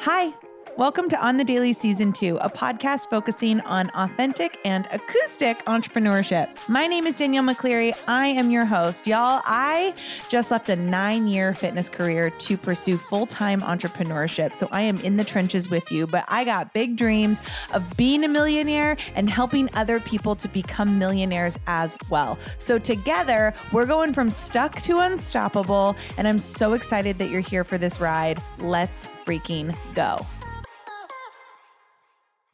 [0.00, 0.32] Hi.
[0.78, 6.50] Welcome to On the Daily Season 2, a podcast focusing on authentic and acoustic entrepreneurship.
[6.68, 7.98] My name is Danielle McCleary.
[8.06, 9.04] I am your host.
[9.04, 9.92] Y'all, I
[10.28, 14.54] just left a nine year fitness career to pursue full time entrepreneurship.
[14.54, 17.40] So I am in the trenches with you, but I got big dreams
[17.74, 22.38] of being a millionaire and helping other people to become millionaires as well.
[22.58, 25.96] So together, we're going from stuck to unstoppable.
[26.16, 28.40] And I'm so excited that you're here for this ride.
[28.60, 30.24] Let's freaking go.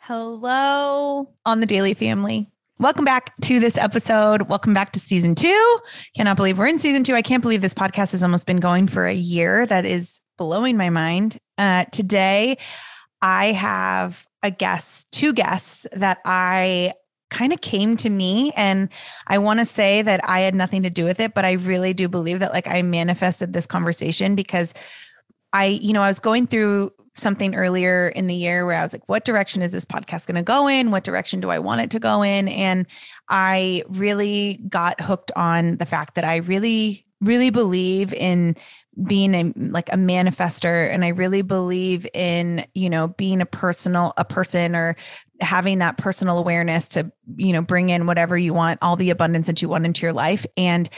[0.07, 2.51] Hello on the Daily Family.
[2.79, 4.51] Welcome back to this episode.
[4.51, 5.79] Welcome back to season two.
[6.15, 7.15] Cannot believe we're in season two.
[7.15, 9.65] I can't believe this podcast has almost been going for a year.
[9.65, 11.39] That is blowing my mind.
[11.57, 12.59] Uh, today,
[13.23, 16.93] I have a guest, two guests that I
[17.31, 18.91] kind of came to me and
[19.27, 21.95] I want to say that I had nothing to do with it, but I really
[21.95, 24.75] do believe that like I manifested this conversation because
[25.55, 28.93] I, you know, I was going through something earlier in the year where I was
[28.93, 30.91] like, what direction is this podcast going to go in?
[30.91, 32.49] What direction do I want it to go in?
[32.49, 32.87] And
[33.29, 38.57] I really got hooked on the fact that I really, really believe in
[39.03, 44.13] being a like a manifester and i really believe in you know being a personal
[44.17, 44.95] a person or
[45.41, 49.49] having that personal awareness to you know bring in whatever you want all the abundance
[49.49, 50.89] that you want into your life and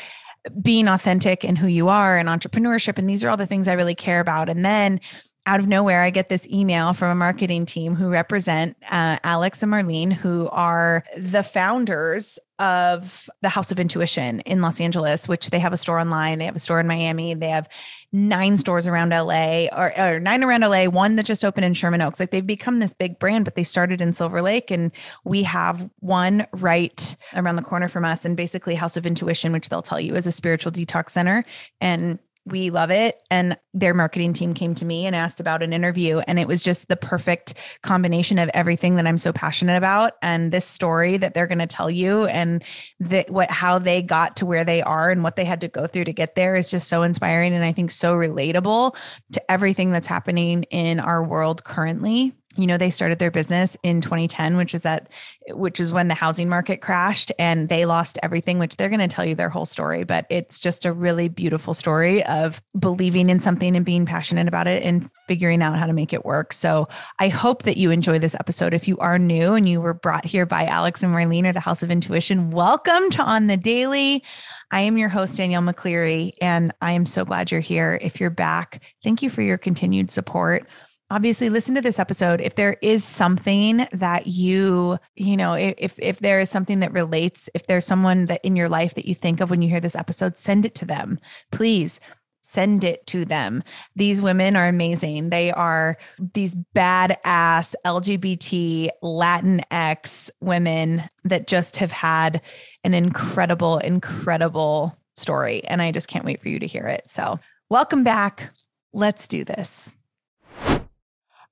[0.61, 3.73] being authentic and who you are and entrepreneurship and these are all the things i
[3.73, 5.01] really care about and then
[5.47, 9.63] out of nowhere, I get this email from a marketing team who represent uh, Alex
[9.63, 15.51] and Marlene, who are the founders of the House of Intuition in Los Angeles, which
[15.51, 16.39] they have a store online.
[16.39, 17.35] They have a store in Miami.
[17.35, 17.69] They have
[18.13, 22.01] nine stores around LA or, or nine around LA, one that just opened in Sherman
[22.01, 22.19] Oaks.
[22.19, 24.71] Like they've become this big brand, but they started in Silver Lake.
[24.71, 24.91] And
[25.25, 28.25] we have one right around the corner from us.
[28.25, 31.45] And basically, House of Intuition, which they'll tell you is a spiritual detox center.
[31.81, 33.21] And we love it.
[33.31, 36.21] And their marketing team came to me and asked about an interview.
[36.21, 40.53] And it was just the perfect combination of everything that I'm so passionate about and
[40.53, 42.63] this story that they're going to tell you and
[43.01, 45.87] that what how they got to where they are and what they had to go
[45.87, 48.97] through to get there is just so inspiring and I think so relatable
[49.33, 54.01] to everything that's happening in our world currently you know they started their business in
[54.01, 55.09] 2010 which is that
[55.51, 59.09] which is when the housing market crashed and they lost everything which they're going to
[59.09, 63.41] tell you their whole story but it's just a really beautiful story of believing in
[63.41, 66.53] something and being passionate about it and figuring out how to make it work.
[66.53, 68.75] So i hope that you enjoy this episode.
[68.75, 71.61] If you are new and you were brought here by alex and marlene or the
[71.61, 74.25] house of intuition welcome to on the daily.
[74.71, 77.99] I am your host, Danielle McCleary, and I am so glad you're here.
[78.03, 80.67] If you're back, thank you for your continued support
[81.11, 82.41] obviously listen to this episode.
[82.41, 87.49] If there is something that you you know if if there is something that relates
[87.55, 89.97] if there's someone that in your life that you think of when you hear this
[89.97, 91.19] episode send it to them.
[91.53, 92.01] Please
[92.43, 93.63] send it to them.
[93.97, 95.31] These women are amazing.
[95.31, 95.97] They are
[96.35, 102.41] these badass lgbt latinx women that just have had
[102.85, 107.09] an incredible incredible story and i just can't wait for you to hear it.
[107.09, 108.53] So welcome back.
[108.93, 109.97] Let's do this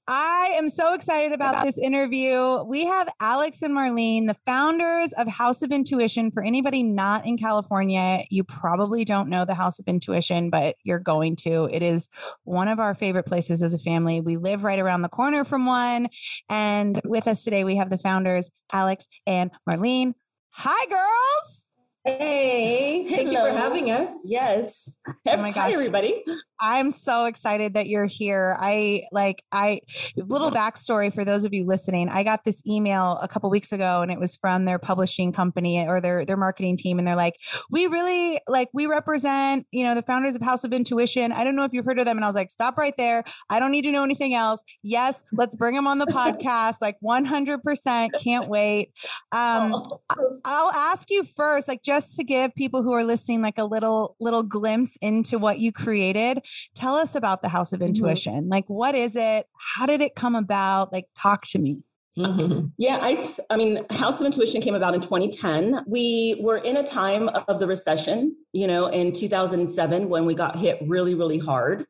[0.07, 2.63] I am so excited about this interview.
[2.65, 6.31] We have Alex and Marlene, the founders of House of Intuition.
[6.31, 10.99] For anybody not in California, you probably don't know the House of Intuition, but you're
[10.99, 11.71] going to.
[11.73, 12.11] It is
[12.43, 14.21] one of our favorite places as a family.
[14.21, 16.09] We live right around the corner from one.
[16.51, 20.13] And with us today, we have the founders, Alex and Marlene.
[20.51, 21.71] Hi, girls.
[22.05, 23.47] Hey, thank Hello.
[23.47, 24.27] you for having us.
[24.27, 25.01] Yes.
[25.27, 25.57] Oh my gosh.
[25.57, 26.23] Hi, everybody.
[26.61, 28.57] I'm so excited that you're here.
[28.59, 29.81] I like I
[30.17, 32.09] little backstory for those of you listening.
[32.09, 35.87] I got this email a couple weeks ago and it was from their publishing company
[35.87, 37.35] or their their marketing team and they're like,
[37.71, 41.33] "We really like we represent, you know, the founders of House of Intuition.
[41.33, 43.25] I don't know if you've heard of them." And I was like, "Stop right there.
[43.51, 44.63] I don't need to know anything else.
[44.83, 46.77] Yes, let's bring them on the podcast.
[46.81, 48.91] like 100% can't wait."
[49.33, 49.83] Um
[50.45, 54.17] I'll ask you first like just to give people who are listening like a little
[54.21, 56.41] little glimpse into what you created
[56.75, 57.89] Tell us about the House of mm-hmm.
[57.89, 58.35] Intuition.
[58.35, 58.53] Mm-hmm.
[58.53, 59.47] Like, what is it?
[59.77, 60.93] How did it come about?
[60.93, 61.83] Like, talk to me.
[62.19, 62.67] Mm-hmm.
[62.79, 63.21] Yeah, I,
[63.51, 65.85] I mean, House of Intuition came about in 2010.
[65.89, 70.57] We were in a time of the recession, you know, in 2007 when we got
[70.57, 71.87] hit really, really hard.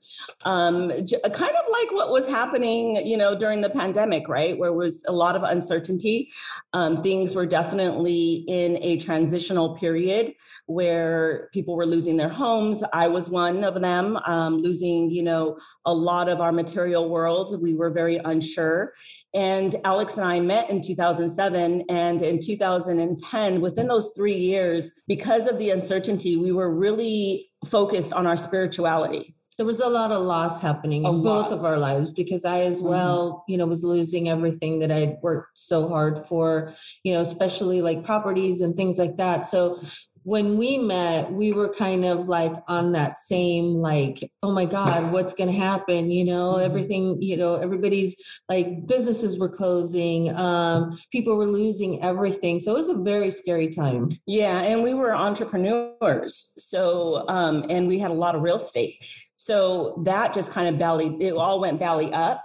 [0.46, 4.56] Um, kind of like what was happening, you know, during the pandemic, right?
[4.56, 6.30] Where was a lot of uncertainty.
[6.72, 10.32] Um, things were definitely in a transitional period
[10.64, 12.82] where people were losing their homes.
[12.94, 17.60] I was one of them, um, losing, you know, a lot of our material world.
[17.60, 18.94] We were very unsure.
[19.34, 21.84] And Alex and I met in 2007.
[21.88, 28.12] And in 2010, within those three years, because of the uncertainty, we were really focused
[28.12, 32.10] on our spirituality there was a lot of loss happening in both of our lives
[32.10, 32.88] because I as mm-hmm.
[32.88, 33.52] well, mm-hmm.
[33.52, 38.04] you know, was losing everything that I'd worked so hard for, you know, especially like
[38.04, 39.46] properties and things like that.
[39.46, 39.80] So
[40.24, 45.12] when we met, we were kind of like on that same, like, oh my God,
[45.12, 46.10] what's going to happen?
[46.10, 46.64] You know, mm-hmm.
[46.64, 48.16] everything, you know, everybody's
[48.48, 52.58] like businesses were closing, um, people were losing everything.
[52.58, 54.10] So it was a very scary time.
[54.26, 54.62] Yeah.
[54.62, 56.54] And we were entrepreneurs.
[56.56, 59.04] So, um, and we had a lot of real estate.
[59.36, 62.42] So that just kind of belly, it all went belly up.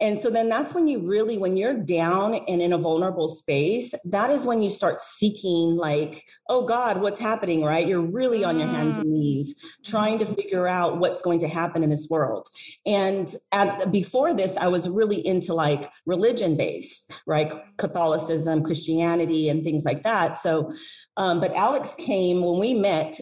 [0.00, 3.94] And so then that's when you really, when you're down and in a vulnerable space,
[4.06, 7.86] that is when you start seeking, like, oh God, what's happening, right?
[7.86, 11.82] You're really on your hands and knees trying to figure out what's going to happen
[11.82, 12.48] in this world.
[12.86, 17.52] And at, before this, I was really into like religion based, right?
[17.76, 20.38] Catholicism, Christianity, and things like that.
[20.38, 20.72] So,
[21.16, 23.18] um, but Alex came when we met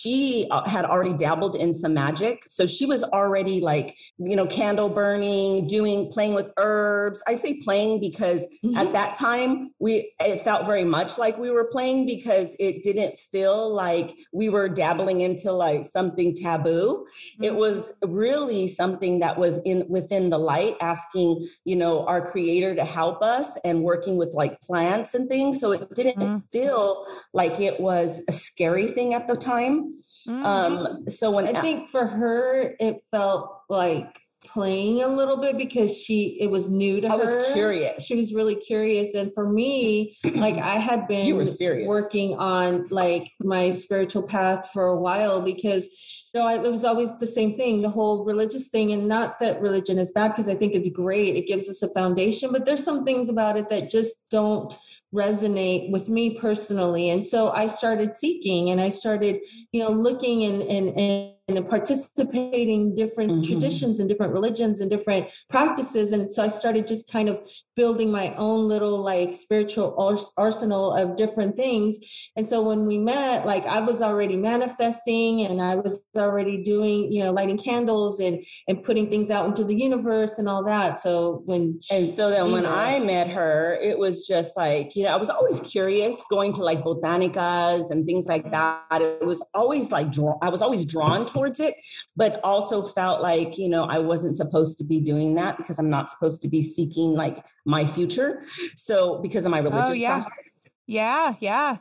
[0.00, 4.46] she uh, had already dabbled in some magic so she was already like you know
[4.46, 8.76] candle burning doing playing with herbs i say playing because mm-hmm.
[8.76, 13.16] at that time we it felt very much like we were playing because it didn't
[13.18, 17.44] feel like we were dabbling into like something taboo mm-hmm.
[17.44, 22.74] it was really something that was in within the light asking you know our creator
[22.74, 26.36] to help us and working with like plants and things so it didn't mm-hmm.
[26.52, 29.85] feel like it was a scary thing at the time
[30.26, 30.44] Mm-hmm.
[30.44, 35.96] Um, so when I think for her, it felt like playing a little bit because
[35.96, 37.14] she it was new to I her.
[37.14, 38.04] I was curious.
[38.04, 39.14] She was really curious.
[39.14, 41.88] And for me, like I had been you were serious.
[41.88, 45.88] working on like my spiritual path for a while because
[46.34, 48.92] you know, it was always the same thing, the whole religious thing.
[48.92, 51.36] And not that religion is bad because I think it's great.
[51.36, 54.76] It gives us a foundation, but there's some things about it that just don't
[55.16, 57.10] resonate with me personally.
[57.10, 59.40] And so I started seeking and I started,
[59.72, 63.42] you know, looking and and and and participating different mm-hmm.
[63.42, 66.12] traditions and different religions and different practices.
[66.12, 67.40] And so i started just kind of
[67.76, 69.94] building my own little like spiritual
[70.36, 71.98] arsenal of different things.
[72.34, 77.12] And so when we met like i was already manifesting and i was already doing
[77.12, 80.98] you know lighting candles and and putting things out into the universe and all that.
[80.98, 85.04] So when and so then when met, i met her it was just like you
[85.04, 89.00] know i was always curious going to like botanicas and things like that.
[89.00, 91.74] It was always like drawn i was always drawn to towards it,
[92.16, 95.90] but also felt like, you know, I wasn't supposed to be doing that because I'm
[95.90, 98.42] not supposed to be seeking like my future.
[98.74, 100.22] So because of my oh, religious oh, yeah.
[100.22, 100.52] Practice.
[100.86, 101.76] Yeah, yeah.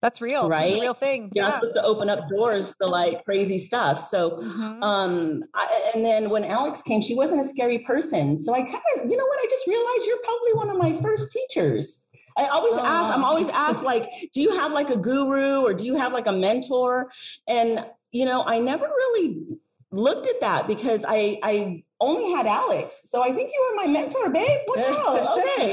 [0.00, 0.48] That's real.
[0.48, 0.80] Right.
[0.80, 1.32] real thing.
[1.34, 1.50] You're yeah.
[1.50, 3.98] not supposed to open up doors to like crazy stuff.
[4.00, 4.82] So, mm-hmm.
[4.82, 8.38] um, I, and then when Alex came, she wasn't a scary person.
[8.38, 9.38] So I kind of, you know what?
[9.40, 12.10] I just realized you're probably one of my first teachers.
[12.36, 12.84] I always oh.
[12.84, 16.12] ask, I'm always asked, like, do you have like a guru or do you have
[16.12, 17.10] like a mentor?
[17.48, 19.46] And you know, I never really
[19.90, 23.02] looked at that because I I only had Alex.
[23.04, 24.60] So I think you were my mentor, babe.
[24.66, 25.38] What's up?
[25.38, 25.72] Okay.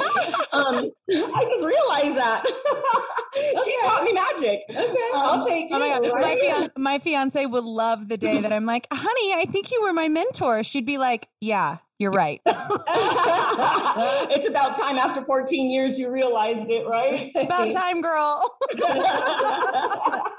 [0.53, 2.43] um, I just realized that.
[3.65, 4.61] she taught me magic.
[4.69, 6.13] Okay, um, I'll take oh it.
[6.13, 9.71] My, my, fiance, my fiance would love the day that I'm like, honey, I think
[9.71, 10.63] you were my mentor.
[10.63, 12.41] She'd be like, yeah, you're right.
[12.45, 17.31] it's about time after 14 years you realized it, right?
[17.35, 18.57] about time, girl.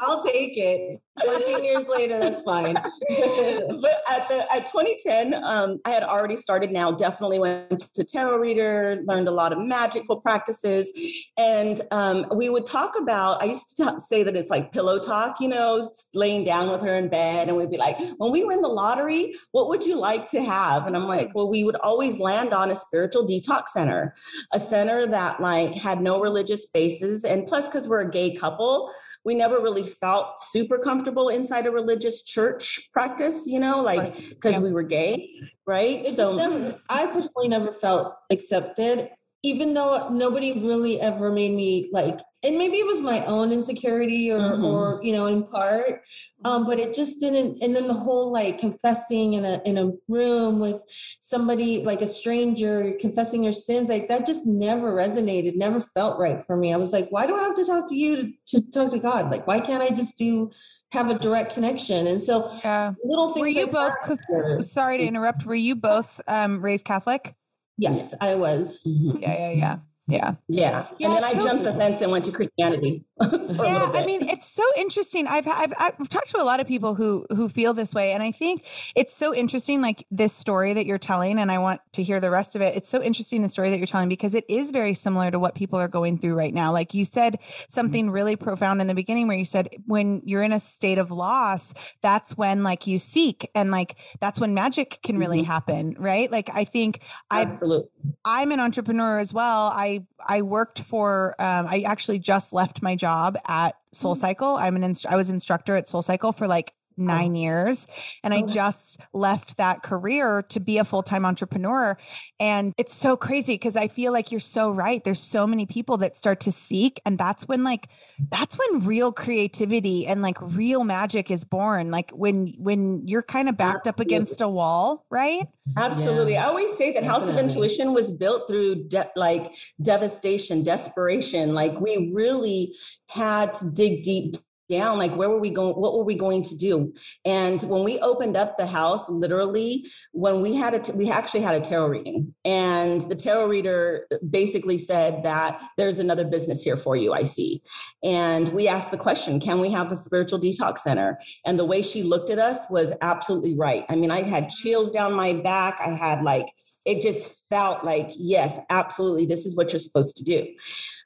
[0.00, 1.00] I'll take it.
[1.24, 2.74] 14 years later, that's fine.
[2.74, 8.36] but at the at 2010, um, I had already started now, definitely went to tarot
[8.38, 10.92] reader, learned a lot of magical practices.
[11.38, 15.40] And um, we would talk about, I used to say that it's like pillow talk,
[15.40, 17.48] you know, laying down with her in bed.
[17.48, 20.86] And we'd be like, when we win the lottery, what would you like to have?
[20.86, 24.14] And I'm like, well, we would always land on a spiritual detox center,
[24.52, 27.24] a center that like had no religious bases.
[27.24, 28.92] And plus, because we're a gay couple,
[29.26, 34.54] we never really felt super comfortable inside a religious church practice, you know, like because
[34.54, 34.60] yeah.
[34.60, 35.28] we were gay,
[35.66, 36.06] right?
[36.06, 39.10] It so never, I personally never felt accepted
[39.42, 44.30] even though nobody really ever made me like and maybe it was my own insecurity
[44.30, 44.64] or mm-hmm.
[44.64, 46.02] or you know in part
[46.44, 49.90] um but it just didn't and then the whole like confessing in a in a
[50.08, 50.80] room with
[51.20, 56.46] somebody like a stranger confessing your sins like that just never resonated never felt right
[56.46, 58.70] for me i was like why do i have to talk to you to, to
[58.70, 60.50] talk to god like why can't i just do
[60.92, 62.92] have a direct connection and so yeah.
[63.04, 67.34] little things were you both sorry to interrupt were you both um raised catholic
[67.78, 68.82] Yes, I was.
[68.86, 69.18] Mm-hmm.
[69.22, 69.78] Yeah, yeah, yeah.
[70.08, 70.34] Yeah.
[70.48, 70.86] Yeah.
[71.00, 73.04] And then I jumped the fence and went to Christianity.
[73.32, 75.26] yeah, I mean, it's so interesting.
[75.26, 78.22] I've, I've I've talked to a lot of people who who feel this way, and
[78.22, 79.80] I think it's so interesting.
[79.80, 82.76] Like this story that you're telling, and I want to hear the rest of it.
[82.76, 85.54] It's so interesting the story that you're telling because it is very similar to what
[85.54, 86.72] people are going through right now.
[86.72, 90.52] Like you said something really profound in the beginning, where you said when you're in
[90.52, 95.16] a state of loss, that's when like you seek, and like that's when magic can
[95.16, 95.50] really mm-hmm.
[95.50, 96.30] happen, right?
[96.30, 97.88] Like I think I absolutely.
[98.26, 99.70] I'm an entrepreneur as well.
[99.74, 101.34] I I worked for.
[101.38, 104.18] Um, I actually just left my job job at Soul mm.
[104.18, 104.56] Cycle.
[104.56, 106.72] I'm an inst- I was instructor at Soul Cycle for like.
[106.98, 107.02] Oh.
[107.02, 107.40] nine oh.
[107.40, 107.86] years.
[108.22, 108.46] And I oh.
[108.46, 111.96] just left that career to be a full time entrepreneur.
[112.40, 115.02] And it's so crazy because I feel like you're so right.
[115.02, 117.00] There's so many people that start to seek.
[117.04, 117.88] And that's when, like,
[118.30, 121.90] that's when real creativity and like real magic is born.
[121.90, 124.16] Like when, when you're kind of backed Absolutely.
[124.16, 125.46] up against a wall, right?
[125.76, 126.34] Absolutely.
[126.34, 126.44] Yeah.
[126.44, 127.08] I always say that Definitely.
[127.08, 131.54] House of Intuition was built through de- like devastation, desperation.
[131.54, 132.74] Like we really
[133.08, 134.36] had to dig deep
[134.68, 136.92] down like where were we going what were we going to do?
[137.24, 141.54] And when we opened up the house literally when we had it we actually had
[141.54, 142.34] a tarot reading.
[142.44, 147.62] And the tarot reader basically said that there's another business here for you i see.
[148.02, 151.18] And we asked the question can we have a spiritual detox center?
[151.44, 153.84] And the way she looked at us was absolutely right.
[153.88, 155.80] I mean i had chills down my back.
[155.80, 156.46] I had like
[156.84, 160.46] it just felt like yes absolutely this is what you're supposed to do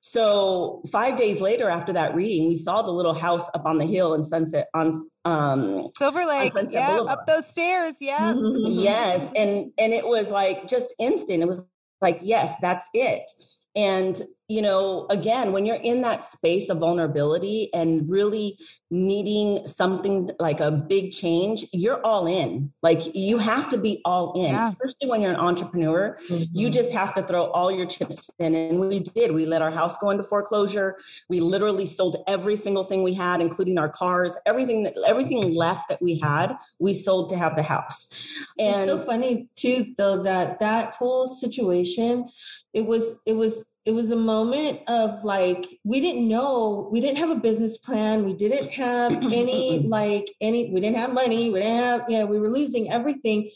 [0.01, 3.85] so five days later, after that reading, we saw the little house up on the
[3.85, 6.53] hill in Sunset on um Silver Lake.
[6.71, 7.19] yeah, Boulevard.
[7.19, 7.99] up those stairs.
[8.01, 8.33] Yeah.
[8.33, 8.81] Mm-hmm.
[8.81, 9.29] Yes.
[9.37, 11.43] And and it was like just instant.
[11.43, 11.67] It was
[12.01, 13.31] like, yes, that's it.
[13.77, 18.59] And you know, again, when you're in that space of vulnerability and really
[18.91, 22.73] needing something like a big change, you're all in.
[22.83, 24.65] Like you have to be all in, yeah.
[24.65, 26.19] especially when you're an entrepreneur.
[26.29, 26.43] Mm-hmm.
[26.53, 28.57] You just have to throw all your chips in.
[28.57, 29.31] And we did.
[29.31, 30.99] We let our house go into foreclosure.
[31.29, 35.89] We literally sold every single thing we had, including our cars, everything that everything left
[35.91, 38.13] that we had, we sold to have the house.
[38.59, 42.29] And it's so funny too, though, that that whole situation,
[42.75, 47.19] it was, it was it was a moment of like we didn't know we didn't
[47.19, 51.61] have a business plan we didn't have any like any we didn't have money we
[51.61, 53.51] didn't have yeah we were losing everything.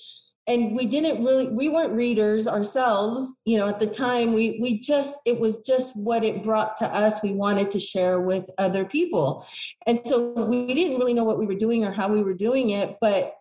[0.46, 4.78] And we didn't really we weren't readers ourselves you know at the time we we
[4.78, 8.84] just it was just what it brought to us we wanted to share with other
[8.84, 9.46] people.
[9.86, 12.70] And so we didn't really know what we were doing or how we were doing
[12.70, 13.36] it but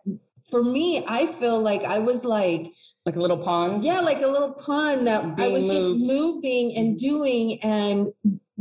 [0.50, 2.72] for me i feel like i was like
[3.06, 3.84] like a little pond?
[3.84, 6.00] Yeah, like a little pond that Being I was moved.
[6.00, 8.08] just moving and doing and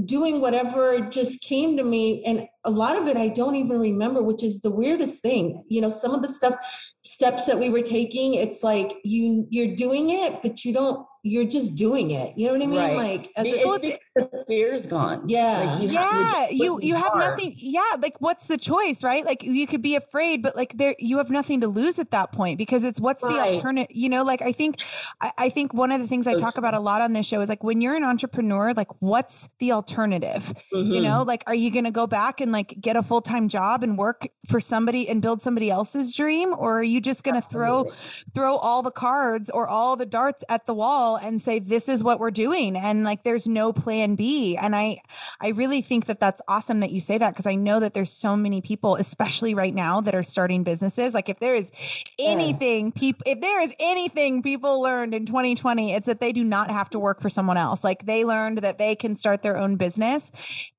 [0.05, 2.23] doing whatever just came to me.
[2.25, 5.63] And a lot of it I don't even remember, which is the weirdest thing.
[5.69, 6.55] You know, some of the stuff
[7.03, 11.45] steps that we were taking, it's like you you're doing it, but you don't you're
[11.45, 12.37] just doing it.
[12.37, 12.79] You know what I mean?
[12.79, 12.97] Right.
[12.97, 15.27] Like as uh, a, well, the fear's gone.
[15.27, 15.71] Yeah.
[15.73, 16.33] Like you yeah.
[16.33, 17.55] Have, you you have nothing.
[17.57, 17.81] Yeah.
[17.99, 19.25] Like what's the choice, right?
[19.25, 22.31] Like you could be afraid, but like there you have nothing to lose at that
[22.31, 23.33] point because it's what's right.
[23.33, 24.77] the alternative, you know, like I think
[25.21, 27.41] I, I, think one of the things I talk about a lot on this show
[27.41, 30.53] is like when you're an entrepreneur, like what's the alternative?
[30.73, 30.91] Mm-hmm.
[30.91, 33.97] You know, like are you gonna go back and like get a full-time job and
[33.97, 36.53] work for somebody and build somebody else's dream?
[36.55, 37.91] Or are you just gonna Absolutely.
[37.91, 37.93] throw
[38.33, 41.17] throw all the cards or all the darts at the wall?
[41.23, 45.01] and say this is what we're doing and like there's no plan B and I
[45.39, 48.11] I really think that that's awesome that you say that because I know that there's
[48.11, 51.71] so many people especially right now that are starting businesses like if there is
[52.19, 52.93] anything yes.
[52.95, 56.89] people if there is anything people learned in 2020 it's that they do not have
[56.89, 60.31] to work for someone else like they learned that they can start their own business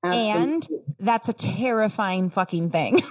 [0.05, 0.43] Absolutely.
[0.43, 0.69] and
[1.01, 3.07] that's a terrifying fucking thing yes.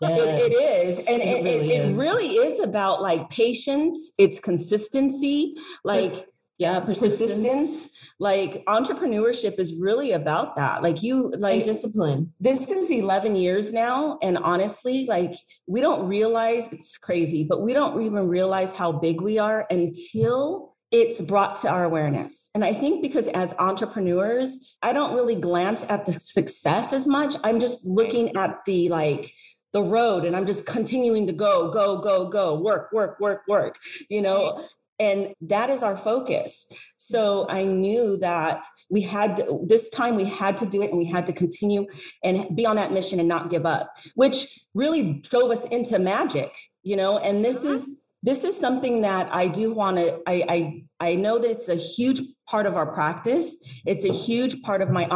[0.02, 1.88] it, it is and it, it, really it, is.
[1.90, 6.12] it really is about like patience it's consistency like
[6.58, 7.30] yeah persistence.
[7.30, 7.98] persistence.
[8.18, 13.72] like entrepreneurship is really about that like you like and discipline this is 11 years
[13.72, 15.34] now and honestly like
[15.66, 20.74] we don't realize it's crazy but we don't even realize how big we are until
[20.90, 22.48] it's brought to our awareness.
[22.54, 27.34] And I think because as entrepreneurs, I don't really glance at the success as much.
[27.44, 29.30] I'm just looking at the like
[29.72, 33.78] the road and I'm just continuing to go, go, go, go, work, work, work, work,
[34.08, 34.64] you know,
[34.98, 36.72] and that is our focus.
[36.96, 40.98] So i knew that we had to, this time we had to do it and
[40.98, 41.86] we had to continue
[42.22, 46.54] and be on that mission and not give up which really drove us into magic
[46.82, 47.96] you know and this is uh-huh.
[48.22, 51.74] this is something that i do want to I, I i know that it's a
[51.74, 53.80] huge part of our practice.
[53.86, 55.06] It's a huge part of my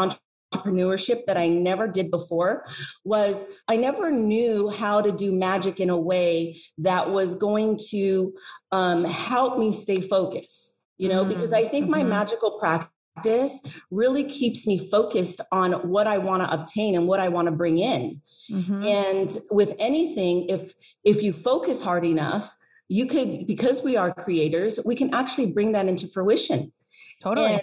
[0.52, 2.66] entrepreneurship that I never did before
[3.04, 8.34] was I never knew how to do magic in a way that was going to
[8.70, 11.30] um, help me stay focused, you know, mm-hmm.
[11.30, 12.10] because I think my mm-hmm.
[12.10, 17.20] magical practice practice really keeps me focused on what I want to obtain and what
[17.20, 18.20] I want to bring in.
[18.50, 18.84] Mm-hmm.
[18.84, 20.72] And with anything, if
[21.04, 22.56] if you focus hard enough,
[22.88, 26.72] you could because we are creators, we can actually bring that into fruition.
[27.22, 27.54] Totally.
[27.54, 27.62] And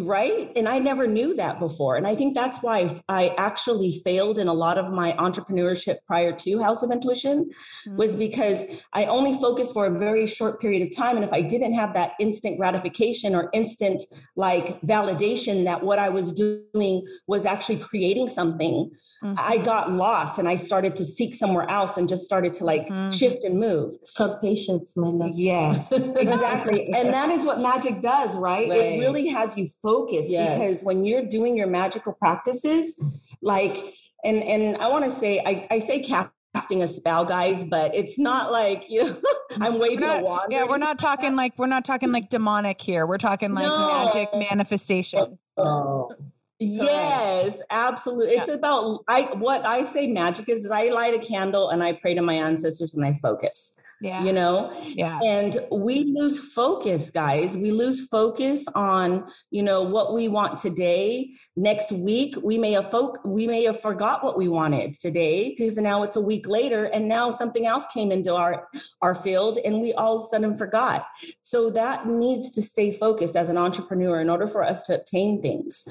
[0.00, 4.38] right and i never knew that before and i think that's why i actually failed
[4.38, 7.96] in a lot of my entrepreneurship prior to house of intuition mm-hmm.
[7.96, 11.40] was because i only focused for a very short period of time and if i
[11.40, 14.02] didn't have that instant gratification or instant
[14.36, 18.90] like validation that what i was doing was actually creating something
[19.22, 19.34] mm-hmm.
[19.38, 22.88] i got lost and i started to seek somewhere else and just started to like
[22.88, 23.10] mm-hmm.
[23.10, 28.00] shift and move it's called patience my love yes exactly and that is what magic
[28.00, 28.78] does right, right.
[28.78, 30.58] it really has you focus yes.
[30.58, 33.02] because when you're doing your magical practices,
[33.42, 33.76] like,
[34.24, 38.18] and and I want to say, I, I say casting a spell, guys, but it's
[38.18, 39.20] not like you know
[39.60, 40.52] I'm waving not, a wand.
[40.52, 43.06] Yeah, we're not talking like we're not talking like demonic here.
[43.06, 44.04] We're talking like no.
[44.04, 45.38] magic manifestation.
[45.56, 46.14] Oh.
[46.62, 48.34] Yes, absolutely.
[48.34, 52.12] It's about I what I say magic is I light a candle and I pray
[52.14, 53.76] to my ancestors and I focus.
[54.00, 54.24] Yeah.
[54.24, 54.72] You know?
[54.82, 55.18] Yeah.
[55.22, 57.56] And we lose focus, guys.
[57.56, 61.30] We lose focus on, you know, what we want today.
[61.56, 65.76] Next week, we may have folk we may have forgot what we wanted today because
[65.76, 68.68] now it's a week later and now something else came into our
[69.02, 71.06] our field and we all of a sudden forgot.
[71.42, 75.42] So that needs to stay focused as an entrepreneur in order for us to obtain
[75.42, 75.86] things.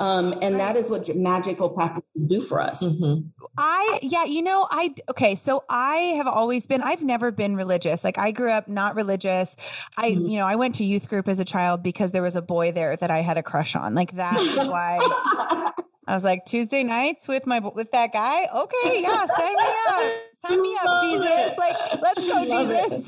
[0.00, 2.82] Um, and that is what magical practices do for us.
[2.82, 3.28] Mm-hmm.
[3.56, 8.04] I, yeah, you know, I, okay, so I have always been, I've never been religious.
[8.04, 9.56] Like I grew up not religious.
[9.96, 10.26] I, mm-hmm.
[10.26, 12.70] you know, I went to youth group as a child because there was a boy
[12.70, 13.94] there that I had a crush on.
[13.94, 14.98] Like that is why
[16.06, 18.48] I was like, Tuesday nights with my, with that guy.
[18.54, 19.02] Okay.
[19.02, 19.26] Yeah.
[19.26, 20.12] Sign me up.
[20.48, 21.58] Sign me up, Jesus.
[21.58, 23.04] Like, let's go, Jesus.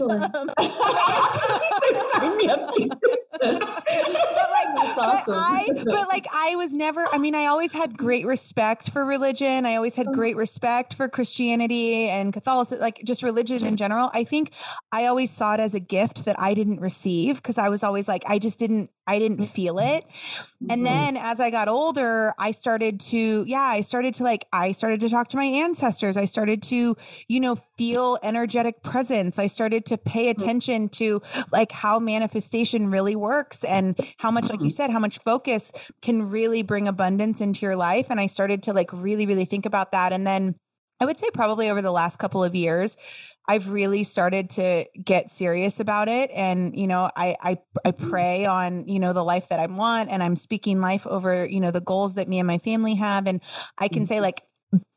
[2.12, 2.99] Sign me up, Jesus.
[3.40, 5.35] but like, That's awesome.
[5.35, 7.06] but I, but like, I was never.
[7.11, 9.64] I mean, I always had great respect for religion.
[9.66, 10.12] I always had oh.
[10.12, 14.11] great respect for Christianity and Catholicism, like just religion in general.
[14.12, 14.52] I think
[14.92, 18.09] I always saw it as a gift that I didn't receive because I was always
[18.09, 20.04] like, I just didn't, I didn't feel it.
[20.68, 20.85] And mm-hmm.
[20.85, 25.00] then as I got older, I started to, yeah, I started to like, I started
[25.00, 26.16] to talk to my ancestors.
[26.16, 26.97] I started to,
[27.30, 29.38] you know, feel energetic presence.
[29.38, 30.42] I started to pay mm-hmm.
[30.42, 31.22] attention to
[31.52, 34.70] like how manifestation really works and how much, like you mm-hmm.
[34.70, 35.70] said, how much focus
[36.02, 38.09] can really bring abundance into your life.
[38.11, 40.12] And I started to like really, really think about that.
[40.12, 40.57] And then
[40.98, 42.96] I would say probably over the last couple of years,
[43.46, 46.33] I've really started to get serious about it.
[46.35, 48.11] And, you know, I, I, I mm.
[48.11, 51.61] pray on, you know, the life that I want and I'm speaking life over, you
[51.61, 53.28] know, the goals that me and my family have.
[53.28, 53.40] And
[53.78, 54.22] I can say mm-hmm.
[54.22, 54.42] like,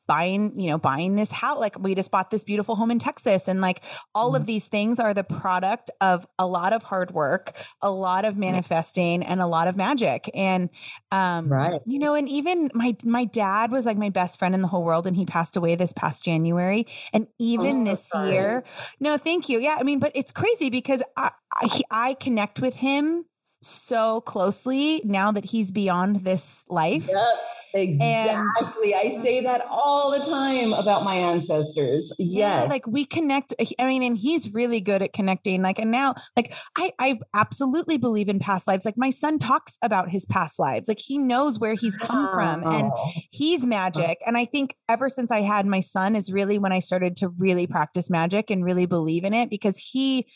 [0.07, 1.59] buying, you know, buying this house.
[1.59, 3.47] Like we just bought this beautiful home in Texas.
[3.47, 7.11] And like all mm of these things are the product of a lot of hard
[7.11, 10.27] work, a lot of manifesting and a lot of magic.
[10.33, 10.69] And
[11.11, 11.79] um, right.
[11.85, 14.83] you know, and even my my dad was like my best friend in the whole
[14.83, 16.87] world and he passed away this past January.
[17.13, 18.31] And even oh, this sorry.
[18.31, 18.63] year,
[18.99, 19.59] no, thank you.
[19.59, 19.75] Yeah.
[19.79, 23.25] I mean, but it's crazy because I, I, I connect with him
[23.61, 27.07] so closely now that he's beyond this life.
[27.07, 27.39] Yep
[27.73, 28.93] Exactly.
[28.93, 32.13] And, I say that all the time about my ancestors.
[32.19, 32.63] Yes.
[32.63, 33.53] Yeah, like we connect.
[33.79, 35.62] I mean, and he's really good at connecting.
[35.62, 38.86] Like, and now, like, I, I absolutely believe in past lives.
[38.86, 40.88] Like, my son talks about his past lives.
[40.88, 42.91] Like, he knows where he's come from and
[43.31, 44.19] he's magic.
[44.25, 47.29] And I think ever since I had my son is really when I started to
[47.29, 50.27] really practice magic and really believe in it because he,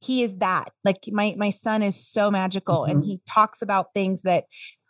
[0.00, 2.90] he is that like my my son is so magical mm-hmm.
[2.90, 4.44] and he talks about things that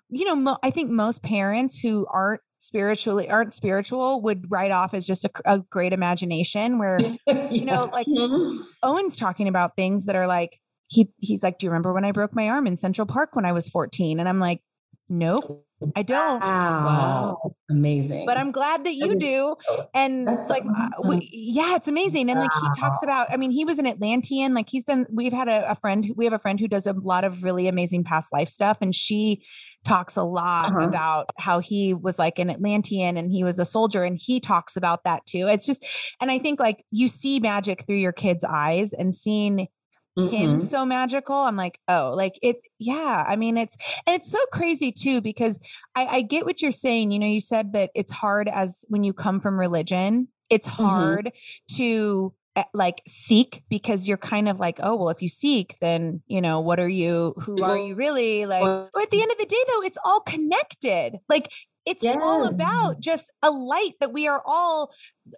[0.08, 4.94] you know, mo- I think most parents who aren't spiritually aren't spiritual would write off
[4.94, 7.48] as just a, a great imagination where yeah.
[7.50, 8.60] you know like mm-hmm.
[8.82, 12.12] owen's talking about things that are like he he's like do you remember when i
[12.12, 14.62] broke my arm in central park when i was 14 and i'm like
[15.08, 16.40] nope I don't.
[16.40, 16.84] Wow.
[16.84, 17.54] wow.
[17.70, 18.24] Amazing.
[18.24, 19.56] But I'm glad that you do.
[19.94, 21.18] And That's like, awesome.
[21.18, 22.30] we, yeah, it's amazing.
[22.30, 22.46] And wow.
[22.46, 24.54] like, he talks about, I mean, he was an Atlantean.
[24.54, 26.92] Like, he's done, we've had a, a, friend, we have a friend who does a
[26.92, 28.78] lot of really amazing past life stuff.
[28.80, 29.42] And she
[29.84, 30.86] talks a lot uh-huh.
[30.86, 34.02] about how he was like an Atlantean and he was a soldier.
[34.02, 35.46] And he talks about that too.
[35.48, 35.84] It's just,
[36.20, 39.68] and I think like you see magic through your kids' eyes and seeing
[40.16, 40.34] mm-hmm.
[40.34, 43.76] him so magical i'm like oh like it yeah i mean it's
[44.06, 45.58] and it's so crazy too because
[45.94, 49.04] I, I get what you're saying you know you said that it's hard as when
[49.04, 50.84] you come from religion it's mm-hmm.
[50.84, 51.76] hard mm-hmm.
[51.76, 56.22] to eh, like seek because you're kind of like oh well if you seek then
[56.26, 59.38] you know what are you who are you really like but at the end of
[59.38, 61.50] the day though it's all connected like
[61.86, 62.18] it's yes.
[62.20, 64.92] all about just a light that we are all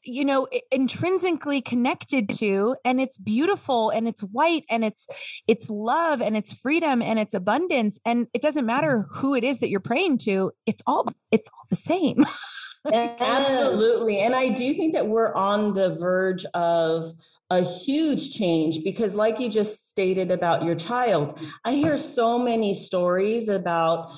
[0.05, 5.07] you know intrinsically connected to and it's beautiful and it's white and it's
[5.47, 9.61] it's love and it's freedom and it's abundance and it doesn't matter who it is
[9.61, 12.25] that you're praying to it's all it's all the same
[12.93, 14.21] Absolutely.
[14.21, 17.13] And I do think that we're on the verge of
[17.51, 22.75] a huge change because, like you just stated about your child, I hear so many
[22.75, 24.13] stories about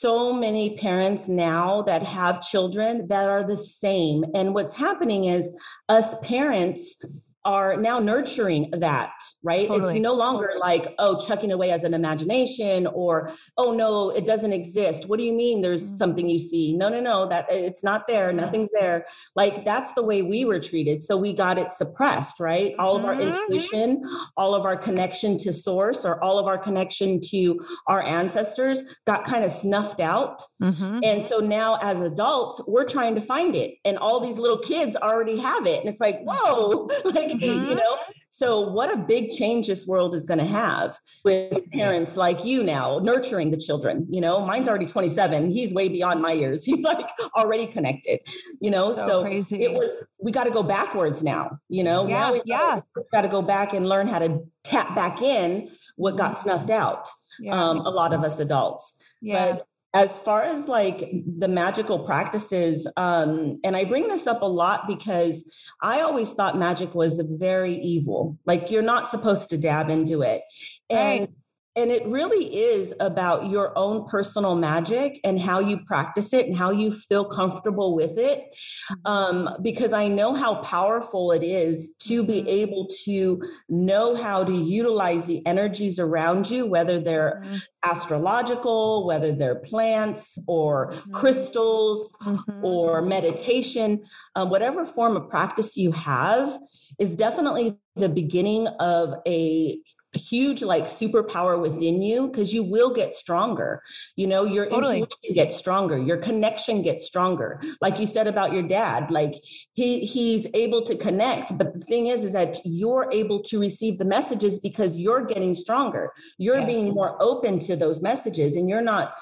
[0.00, 4.24] so many parents now that have children that are the same.
[4.34, 5.54] And what's happening is
[5.90, 9.68] us parents are now nurturing that, right?
[9.68, 9.94] Totally.
[9.94, 14.52] It's no longer like, oh, chucking away as an imagination or, oh, no, it doesn't
[14.52, 15.08] exist.
[15.08, 15.96] What do you mean there's mm-hmm.
[15.96, 16.76] something you see?
[16.76, 18.32] No, no, no, that it's not there.
[18.32, 19.06] Nothing's there.
[19.34, 21.02] Like that's the way we were treated.
[21.02, 22.74] So we got it suppressed, right?
[22.78, 23.52] All of our mm-hmm.
[23.52, 24.04] intuition,
[24.36, 29.24] all of our connection to source or all of our connection to our ancestors got
[29.24, 30.42] kind of snuffed out.
[30.62, 31.00] Mm-hmm.
[31.04, 33.74] And so now as adults, we're trying to find it.
[33.84, 35.80] And all these little kids already have it.
[35.80, 37.70] And it's like, whoa, like, mm-hmm.
[37.70, 37.96] you know?
[38.32, 42.62] So, what a big change this world is going to have with parents like you
[42.62, 44.06] now nurturing the children.
[44.08, 45.50] You know, mine's already 27.
[45.50, 46.64] He's way beyond my years.
[46.70, 48.20] He's like already connected,
[48.60, 48.92] you know?
[48.92, 49.64] So, so crazy.
[49.64, 52.06] it was, we got to go backwards now, you know?
[52.06, 52.14] Yeah.
[52.14, 52.80] Now we yeah.
[53.12, 56.42] got to go back and learn how to tap back in what got mm-hmm.
[56.42, 57.08] snuffed out.
[57.40, 57.52] Yeah.
[57.52, 59.12] Um, a lot of us adults.
[59.20, 59.52] Yeah.
[59.52, 64.46] But as far as like the magical practices um and i bring this up a
[64.46, 69.88] lot because i always thought magic was very evil like you're not supposed to dab
[69.88, 70.42] into it
[70.88, 71.30] and right.
[71.80, 76.54] And it really is about your own personal magic and how you practice it and
[76.54, 78.54] how you feel comfortable with it.
[78.90, 79.06] Mm-hmm.
[79.06, 82.48] Um, because I know how powerful it is to be mm-hmm.
[82.48, 87.56] able to know how to utilize the energies around you, whether they're mm-hmm.
[87.82, 91.12] astrological, whether they're plants or mm-hmm.
[91.12, 92.62] crystals mm-hmm.
[92.62, 94.04] or meditation,
[94.36, 96.58] um, whatever form of practice you have
[96.98, 99.80] is definitely the beginning of a
[100.12, 103.80] huge like superpower within you because you will get stronger
[104.16, 105.00] you know your totally.
[105.00, 109.34] intuition gets stronger your connection gets stronger like you said about your dad like
[109.74, 113.98] he he's able to connect but the thing is is that you're able to receive
[113.98, 116.66] the messages because you're getting stronger you're yes.
[116.66, 119.14] being more open to those messages and you're not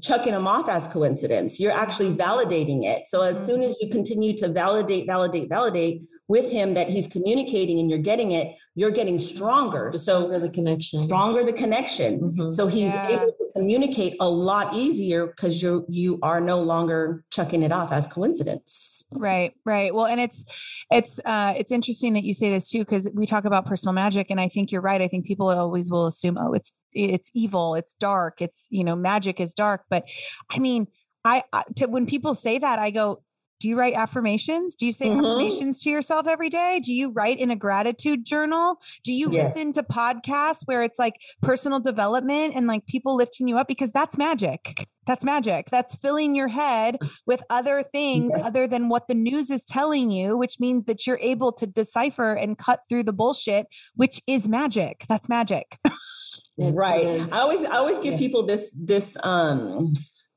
[0.00, 1.58] chucking them off as coincidence.
[1.58, 3.08] You're actually validating it.
[3.08, 7.80] So as soon as you continue to validate, validate, validate with him that he's communicating
[7.80, 9.90] and you're getting it, you're getting stronger.
[9.92, 10.98] The stronger the connection.
[11.00, 12.20] Stronger the connection.
[12.20, 12.50] Mm-hmm.
[12.50, 13.08] So he's yeah.
[13.08, 17.92] able to communicate a lot easier because you you are no longer chucking it off
[17.92, 19.04] as coincidence.
[19.12, 19.94] Right, right.
[19.94, 20.44] Well, and it's
[20.90, 24.30] it's uh it's interesting that you say this too, because we talk about personal magic,
[24.30, 25.00] and I think you're right.
[25.00, 28.96] I think people always will assume, oh, it's it's evil, it's dark, it's you know,
[28.96, 29.84] magic is dark.
[29.90, 30.08] But
[30.50, 30.86] I mean,
[31.24, 33.22] I, I to, when people say that, I go,
[33.62, 34.74] do you write affirmations?
[34.74, 35.20] Do you say mm-hmm.
[35.20, 36.80] affirmations to yourself every day?
[36.82, 38.80] Do you write in a gratitude journal?
[39.04, 39.54] Do you yes.
[39.54, 43.68] listen to podcasts where it's like personal development and like people lifting you up?
[43.68, 44.88] Because that's magic.
[45.06, 45.70] That's magic.
[45.70, 48.44] That's filling your head with other things yes.
[48.44, 52.34] other than what the news is telling you, which means that you're able to decipher
[52.34, 55.04] and cut through the bullshit, which is magic.
[55.08, 55.78] That's magic.
[56.58, 57.20] right.
[57.32, 58.18] I always I always give yeah.
[58.18, 59.92] people this this um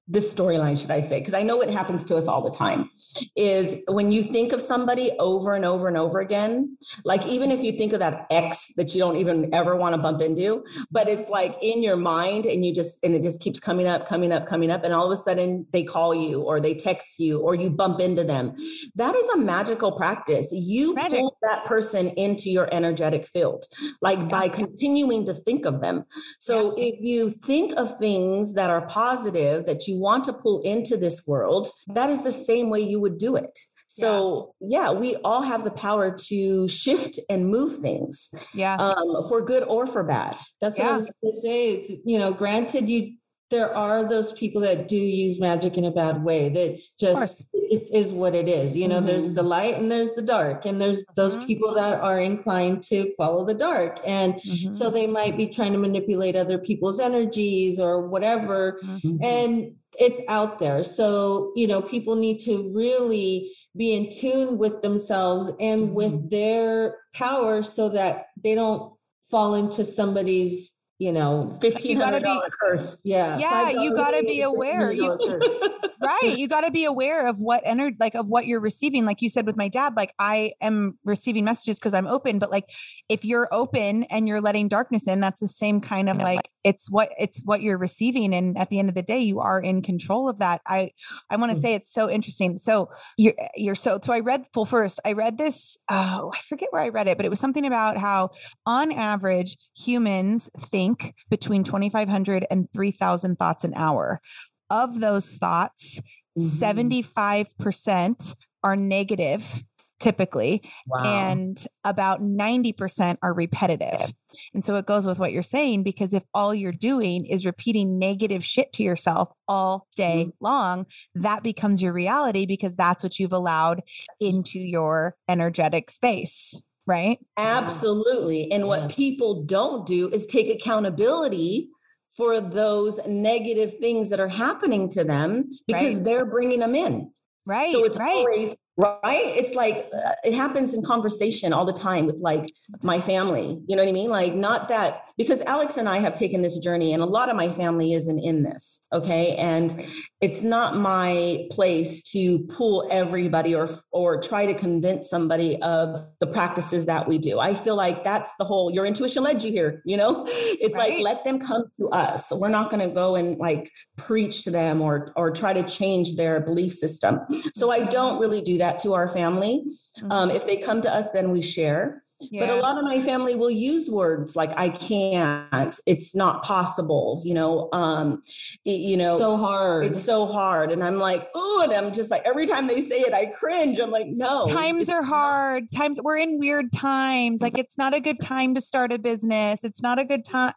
[0.07, 2.89] this storyline should i say because i know it happens to us all the time
[3.35, 7.63] is when you think of somebody over and over and over again like even if
[7.63, 11.09] you think of that ex that you don't even ever want to bump into but
[11.09, 14.31] it's like in your mind and you just and it just keeps coming up coming
[14.31, 17.39] up coming up and all of a sudden they call you or they text you
[17.39, 18.55] or you bump into them
[18.93, 21.19] that is a magical practice you Magic.
[21.19, 23.65] pull that person into your energetic field
[24.01, 24.25] like yeah.
[24.25, 26.05] by continuing to think of them
[26.39, 26.85] so yeah.
[26.85, 31.25] if you think of things that are positive that you want to pull into this
[31.27, 33.57] world, that is the same way you would do it.
[33.87, 34.91] So yeah.
[34.91, 38.33] yeah, we all have the power to shift and move things.
[38.53, 38.75] Yeah.
[38.75, 40.35] Um, for good or for bad.
[40.59, 40.85] That's yeah.
[40.85, 41.73] what I was gonna say.
[41.75, 43.13] It's you know, granted you
[43.51, 46.49] there are those people that do use magic in a bad way.
[46.49, 48.75] That's just it is what it is.
[48.75, 49.05] You know, mm-hmm.
[49.05, 51.45] there's the light and there's the dark, and there's those mm-hmm.
[51.45, 54.71] people that are inclined to follow the dark, and mm-hmm.
[54.71, 58.79] so they might be trying to manipulate other people's energies or whatever.
[58.83, 59.23] Mm-hmm.
[59.23, 60.83] And it's out there.
[60.83, 66.29] So, you know, people need to really be in tune with themselves and with mm-hmm.
[66.29, 68.93] their power so that they don't
[69.29, 73.01] fall into somebody's you know, fifteen hundred dollar curse.
[73.03, 73.37] Yeah.
[73.37, 74.91] Yeah, you got to be aware.
[74.91, 75.11] You,
[76.01, 76.21] right.
[76.35, 79.05] You got to be aware of what energy, like of what you're receiving.
[79.05, 82.39] Like you said with my dad, like I am receiving messages because I'm open.
[82.39, 82.69] But like
[83.09, 86.89] if you're open and you're letting darkness in, that's the same kind of like it's
[86.89, 88.33] what it's what you're receiving.
[88.33, 90.61] And at the end of the day, you are in control of that.
[90.67, 90.91] I
[91.29, 91.61] I want to mm-hmm.
[91.61, 92.57] say it's so interesting.
[92.57, 94.99] So you're you're so so I read full first.
[95.05, 95.77] I read this.
[95.89, 98.31] Oh, I forget where I read it, but it was something about how
[98.65, 104.21] on average humans think think between 2,500 and 3,000 thoughts an hour.
[104.69, 106.01] Of those thoughts,
[106.37, 106.63] mm-hmm.
[106.63, 109.63] 75% are negative
[110.01, 111.03] typically wow.
[111.05, 114.13] and about 90% are repetitive
[114.53, 117.97] and so it goes with what you're saying because if all you're doing is repeating
[117.97, 120.45] negative shit to yourself all day mm-hmm.
[120.45, 123.81] long that becomes your reality because that's what you've allowed
[124.19, 127.17] into your energetic space right?
[127.37, 128.51] Absolutely.
[128.51, 131.69] And what people don't do is take accountability
[132.15, 136.03] for those negative things that are happening to them because right.
[136.03, 137.11] they're bringing them in.
[137.45, 137.71] Right.
[137.71, 138.09] So it's right.
[138.09, 139.33] always right?
[139.35, 142.51] It's like uh, it happens in conversation all the time with like
[142.83, 143.61] my family.
[143.67, 144.09] You know what i mean?
[144.09, 147.35] Like not that because alex and i have taken this journey and a lot of
[147.35, 149.35] my family isn't in this okay?
[149.37, 149.85] And
[150.21, 156.27] it's not my place to pull everybody or or try to convince somebody of the
[156.27, 157.39] practices that we do.
[157.39, 160.25] I feel like that's the whole your intuition led you here you know?
[160.65, 160.93] It's right.
[160.95, 162.31] like let them come to us.
[162.31, 166.15] We're not going to go and like preach to them or or try to change
[166.15, 167.19] their belief system.
[167.53, 169.63] So i don't really do that that to our family.
[170.09, 170.35] Um, mm-hmm.
[170.35, 172.01] if they come to us, then we share.
[172.19, 172.45] Yeah.
[172.45, 177.21] But a lot of my family will use words like "I can't," "It's not possible,"
[177.25, 178.21] you know, um,
[178.63, 179.85] you know, so hard.
[179.85, 183.01] It's so hard, and I'm like, oh, and I'm just like every time they say
[183.01, 183.79] it, I cringe.
[183.79, 184.45] I'm like, no.
[184.45, 185.69] Times are hard.
[185.71, 187.41] Times we're in weird times.
[187.41, 189.63] Like it's not a good time to start a business.
[189.63, 190.53] It's not a good time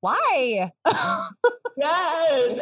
[0.00, 0.72] why?
[1.76, 2.56] yes.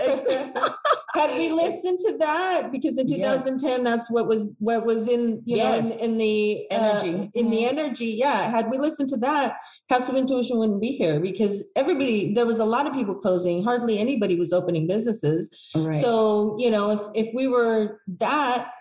[1.15, 3.81] Had we listened to that, because in 2010, yes.
[3.83, 5.85] that's what was what was in you yes.
[5.85, 7.79] know in, in the uh, energy uh, in the mm-hmm.
[7.79, 8.07] energy.
[8.07, 8.51] Yeah.
[8.51, 9.57] Had we listened to that,
[9.91, 13.63] House of Intuition wouldn't be here because everybody there was a lot of people closing.
[13.63, 15.71] Hardly anybody was opening businesses.
[15.75, 15.95] Right.
[15.95, 18.73] So you know if if we were that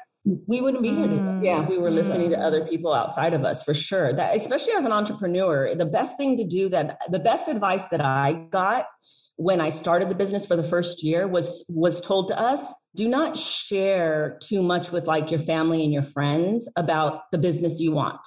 [0.45, 1.21] we wouldn't be here today.
[1.21, 1.45] Mm.
[1.45, 4.13] Yeah, we were listening to other people outside of us for sure.
[4.13, 8.01] That especially as an entrepreneur, the best thing to do that the best advice that
[8.01, 8.87] I got
[9.37, 13.07] when I started the business for the first year was was told to us do
[13.07, 17.91] not share too much with like your family and your friends about the business you
[17.91, 18.19] want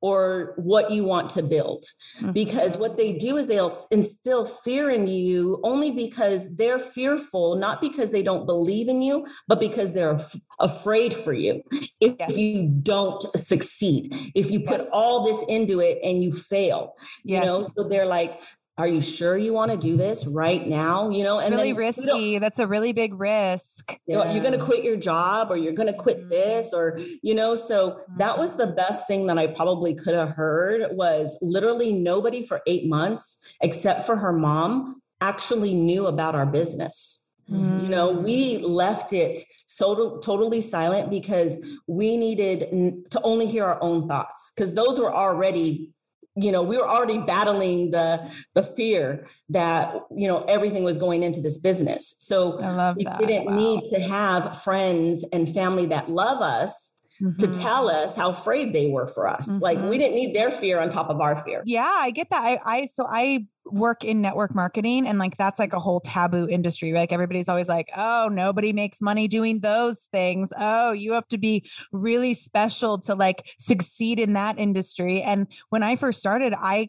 [0.00, 1.84] or what you want to build
[2.18, 2.32] mm-hmm.
[2.32, 7.80] because what they do is they'll instill fear in you only because they're fearful not
[7.80, 11.62] because they don't believe in you but because they're f- afraid for you
[12.00, 12.36] if yes.
[12.36, 14.88] you don't succeed if you put yes.
[14.92, 17.40] all this into it and you fail yes.
[17.40, 18.40] you know so they're like
[18.78, 22.38] are you sure you want to do this right now you know and really risky
[22.38, 25.72] that's a really big risk you know, you're going to quit your job or you're
[25.72, 26.28] going to quit mm-hmm.
[26.28, 30.30] this or you know so that was the best thing that i probably could have
[30.30, 36.46] heard was literally nobody for eight months except for her mom actually knew about our
[36.46, 37.82] business mm.
[37.82, 38.68] you know we mm.
[38.68, 44.72] left it so totally silent because we needed to only hear our own thoughts because
[44.72, 45.92] those were already
[46.36, 51.22] you know we were already battling the the fear that you know everything was going
[51.22, 52.56] into this business so
[52.96, 53.18] we that.
[53.18, 53.56] didn't wow.
[53.56, 57.36] need to have friends and family that love us Mm-hmm.
[57.36, 59.48] to tell us how afraid they were for us.
[59.48, 59.62] Mm-hmm.
[59.62, 59.98] Like we mm-hmm.
[59.98, 61.62] didn't need their fear on top of our fear.
[61.64, 62.42] Yeah, I get that.
[62.42, 66.46] I, I so I work in network marketing and like that's like a whole taboo
[66.46, 66.92] industry.
[66.92, 70.52] Like everybody's always like, oh, nobody makes money doing those things.
[70.58, 75.22] Oh, you have to be really special to like succeed in that industry.
[75.22, 76.88] And when I first started, I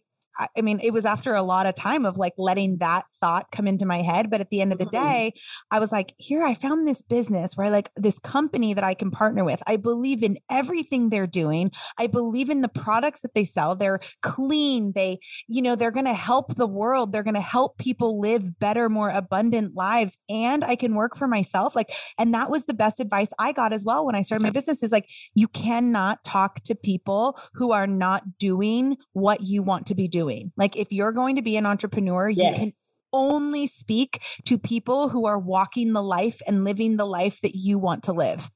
[0.55, 3.67] I mean, it was after a lot of time of like letting that thought come
[3.67, 4.29] into my head.
[4.29, 5.03] But at the end of the mm-hmm.
[5.03, 5.33] day,
[5.71, 8.93] I was like, here, I found this business where I like this company that I
[8.93, 9.63] can partner with.
[9.65, 11.71] I believe in everything they're doing.
[11.97, 13.75] I believe in the products that they sell.
[13.75, 14.91] They're clean.
[14.93, 17.11] They, you know, they're going to help the world.
[17.11, 20.17] They're going to help people live better, more abundant lives.
[20.29, 21.75] And I can work for myself.
[21.75, 24.51] Like, and that was the best advice I got as well when I started my
[24.51, 29.87] business is like, you cannot talk to people who are not doing what you want
[29.87, 30.51] to be doing doing.
[30.57, 32.71] Like if you're going to be an entrepreneur, you can
[33.13, 37.79] only speak to people who are walking the life and living the life that you
[37.79, 38.49] want to live.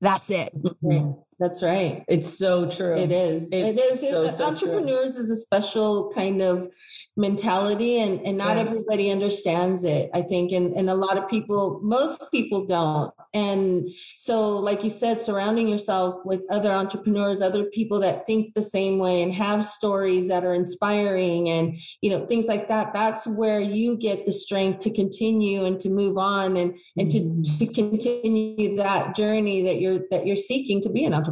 [0.00, 0.52] That's it.
[0.54, 1.12] Mm-hmm.
[1.40, 2.04] That's right.
[2.08, 2.96] It's so true.
[2.96, 3.48] It is.
[3.52, 4.10] It's it is.
[4.10, 4.46] so, so true.
[4.46, 6.68] entrepreneurs is a special kind of
[7.16, 8.68] mentality and, and not Yes.
[8.68, 10.50] everybody understands it, I think.
[10.52, 13.12] And, and a lot of people, most people don't.
[13.32, 18.62] And so, like you said, surrounding yourself with other entrepreneurs, other people that think the
[18.62, 22.92] same way and have stories that are inspiring and, you know, things like that.
[22.94, 27.18] That's where you get the strength to continue and to move on and, and to,
[27.24, 27.58] Mm-hmm.
[27.58, 31.23] to continue that journey that you're, that you're seeking to be an entrepreneur.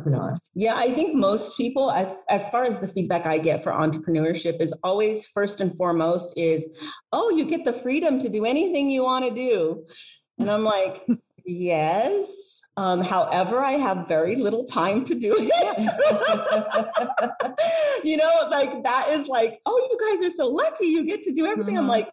[0.55, 4.61] Yeah, I think most people, as, as far as the feedback I get for entrepreneurship,
[4.61, 6.79] is always first and foremost is,
[7.13, 9.85] oh, you get the freedom to do anything you want to do.
[10.39, 11.07] And I'm like,
[11.45, 12.61] yes.
[12.77, 15.49] Um, however, I have very little time to do it.
[18.05, 20.87] you know, like that is like, oh, you guys are so lucky.
[20.87, 21.77] You get to do everything.
[21.77, 21.89] I'm Mhm.
[21.89, 22.09] like,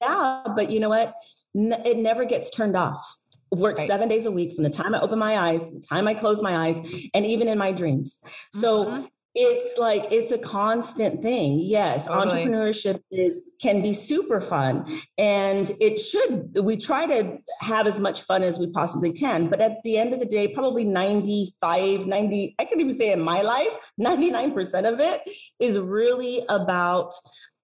[0.00, 1.14] yeah, but you know what?
[1.56, 3.18] N- it never gets turned off.
[3.52, 3.86] Work Right.
[3.86, 6.42] seven days a week from the time I open my eyes, the time I close
[6.42, 6.80] my eyes,
[7.14, 8.18] and even in my dreams.
[8.52, 9.08] So Mhm.
[9.36, 11.58] it's like it's a constant thing.
[11.60, 12.42] Yes, Totally.
[12.44, 14.86] entrepreneurship is can be super fun
[15.18, 19.60] and it should we try to have as much fun as we possibly can, but
[19.60, 23.42] at the end of the day probably 95 90 I could even say in my
[23.42, 25.20] life 99% of it
[25.60, 27.12] is really about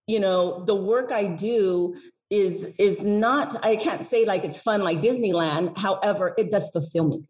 [0.07, 1.95] you know the work I do
[2.33, 7.07] is is not I can't say like it's fun like Disneyland, however it does fulfill
[7.09, 7.25] me.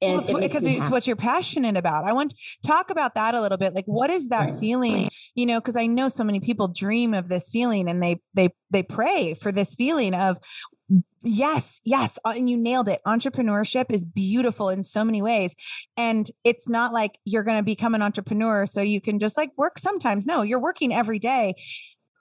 [0.00, 0.92] And Well, it's it because it's happy.
[0.92, 2.06] what you're passionate about.
[2.06, 3.74] I want to talk about that a little bit.
[3.74, 4.58] Like, what is that Right.
[4.58, 5.10] feeling?
[5.34, 8.48] You know, because I know so many people dream of this feeling, and they they
[8.70, 10.38] they pray for this feeling of
[11.22, 13.00] yes, yes, uh, and you nailed it.
[13.06, 15.54] Entrepreneurship is beautiful in so many ways,
[15.98, 19.50] and it's not like you're going to become an entrepreneur so you can just like
[19.58, 20.24] work sometimes.
[20.24, 21.54] No, you're working every day,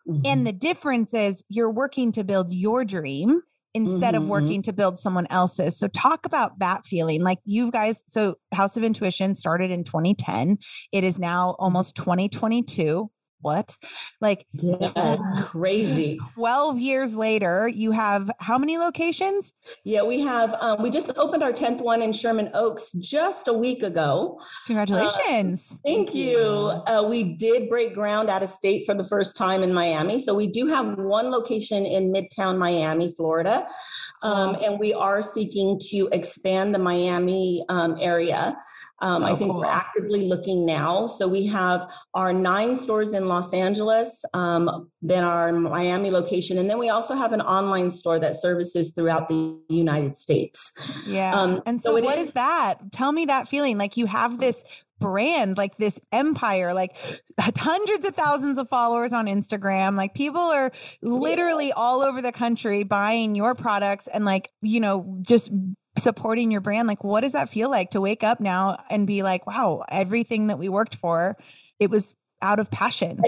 [0.08, 0.22] Mhm.
[0.26, 3.42] and the difference is you're working to build your dream
[3.74, 4.30] instead of Mhm, mhm.
[4.30, 5.78] working to build someone else's.
[5.78, 7.22] So talk about that feeling.
[7.22, 10.58] Like you guys, so House of Intuition started in 2010.
[10.94, 13.10] It is now almost 2022.
[13.46, 13.78] What?
[14.22, 16.20] Like Yeah, it's crazy.
[16.34, 19.54] 12 years later, you have how many locations?
[19.84, 20.56] Yeah, we have.
[20.60, 24.42] Um, we just opened our tenth one in Sherman Oaks just a week ago.
[24.66, 25.80] Congratulations.
[25.86, 26.40] Thank you.
[26.88, 30.34] Uh, we did break ground out of state for the first time in Miami, so
[30.34, 33.68] we do have one location in Midtown Miami, Florida,
[34.24, 38.58] um, and we are seeking to expand the Miami um, area.
[39.02, 41.06] Um, I So think we're actively looking now.
[41.06, 46.70] So we have our nine stores in Los Angeles, um, then our Miami location, and
[46.70, 51.02] then we also have an online store that services throughout the United States.
[51.08, 51.34] yeah.
[51.40, 52.92] um, and so so, what is- is that?
[52.92, 53.78] Tell me that feeling.
[53.78, 54.64] Like you have this
[55.00, 56.96] brand, like this empire, like
[57.58, 59.98] hundreds of thousands of followers on Instagram.
[59.98, 60.72] Like people are
[61.02, 65.52] literally all over the country buying your products and like, you know, just
[65.98, 66.88] supporting your brand.
[66.88, 70.48] Like, what does that feel like to wake up now and be like, wow, everything
[70.48, 71.38] that we worked for,
[71.80, 73.22] it was out of passion?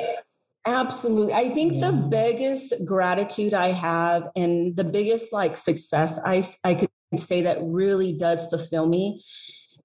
[0.66, 1.34] Absolutely.
[1.34, 6.90] I think the biggest gratitude I have and the biggest like success i i could
[7.16, 9.24] say that really does fulfill me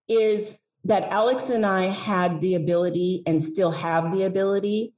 [0.09, 4.95] is that Alex and I had the ability and still have the ability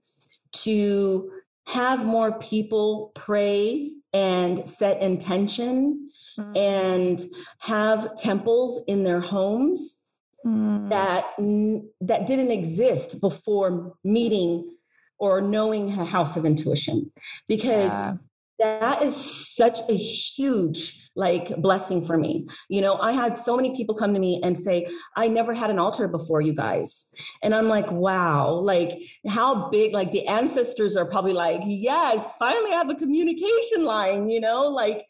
[0.53, 1.31] to
[1.67, 6.57] have more people pray and set intention mm-hmm.
[6.57, 7.21] and
[7.59, 10.04] have temples in their homes
[10.45, 10.91] Mm.
[10.91, 14.77] that n- that didn't exist before meeting
[15.19, 17.11] or knowing a house of intuition
[17.49, 18.17] because Yeah.
[18.59, 22.47] that is such a huge like blessing for me.
[22.69, 25.71] You know i had so many people come to me and say i never had
[25.71, 27.13] an altar before you guys.
[27.43, 32.73] And i'm like wow like how big like the ancestors are probably like yes finally
[32.73, 35.05] I have a communication line you know like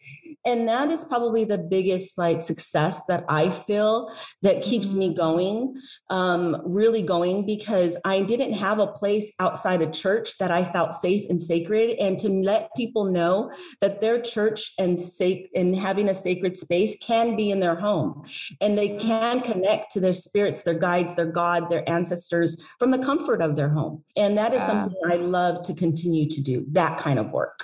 [0.44, 4.12] and that is probably the biggest like success that i feel
[4.42, 5.74] that keeps me going
[6.10, 10.94] um really going because i didn't have a place outside a church that i felt
[10.94, 16.08] safe and sacred and to let people know that their church and safe and having
[16.08, 18.24] a sacred space can be in their home
[18.60, 22.98] and they can connect to their spirits their guides their god their ancestors from the
[22.98, 24.66] comfort of their home and that is Yeah.
[24.66, 27.58] something i love to continue to do that kind of work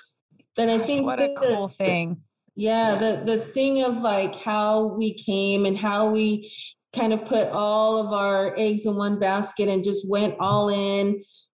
[0.59, 2.07] And I think what a cool thing.
[2.55, 4.69] Yeah, the the thing of like how
[5.01, 6.27] we came and how we
[6.99, 11.05] kind of put all of our eggs in one basket and just went all in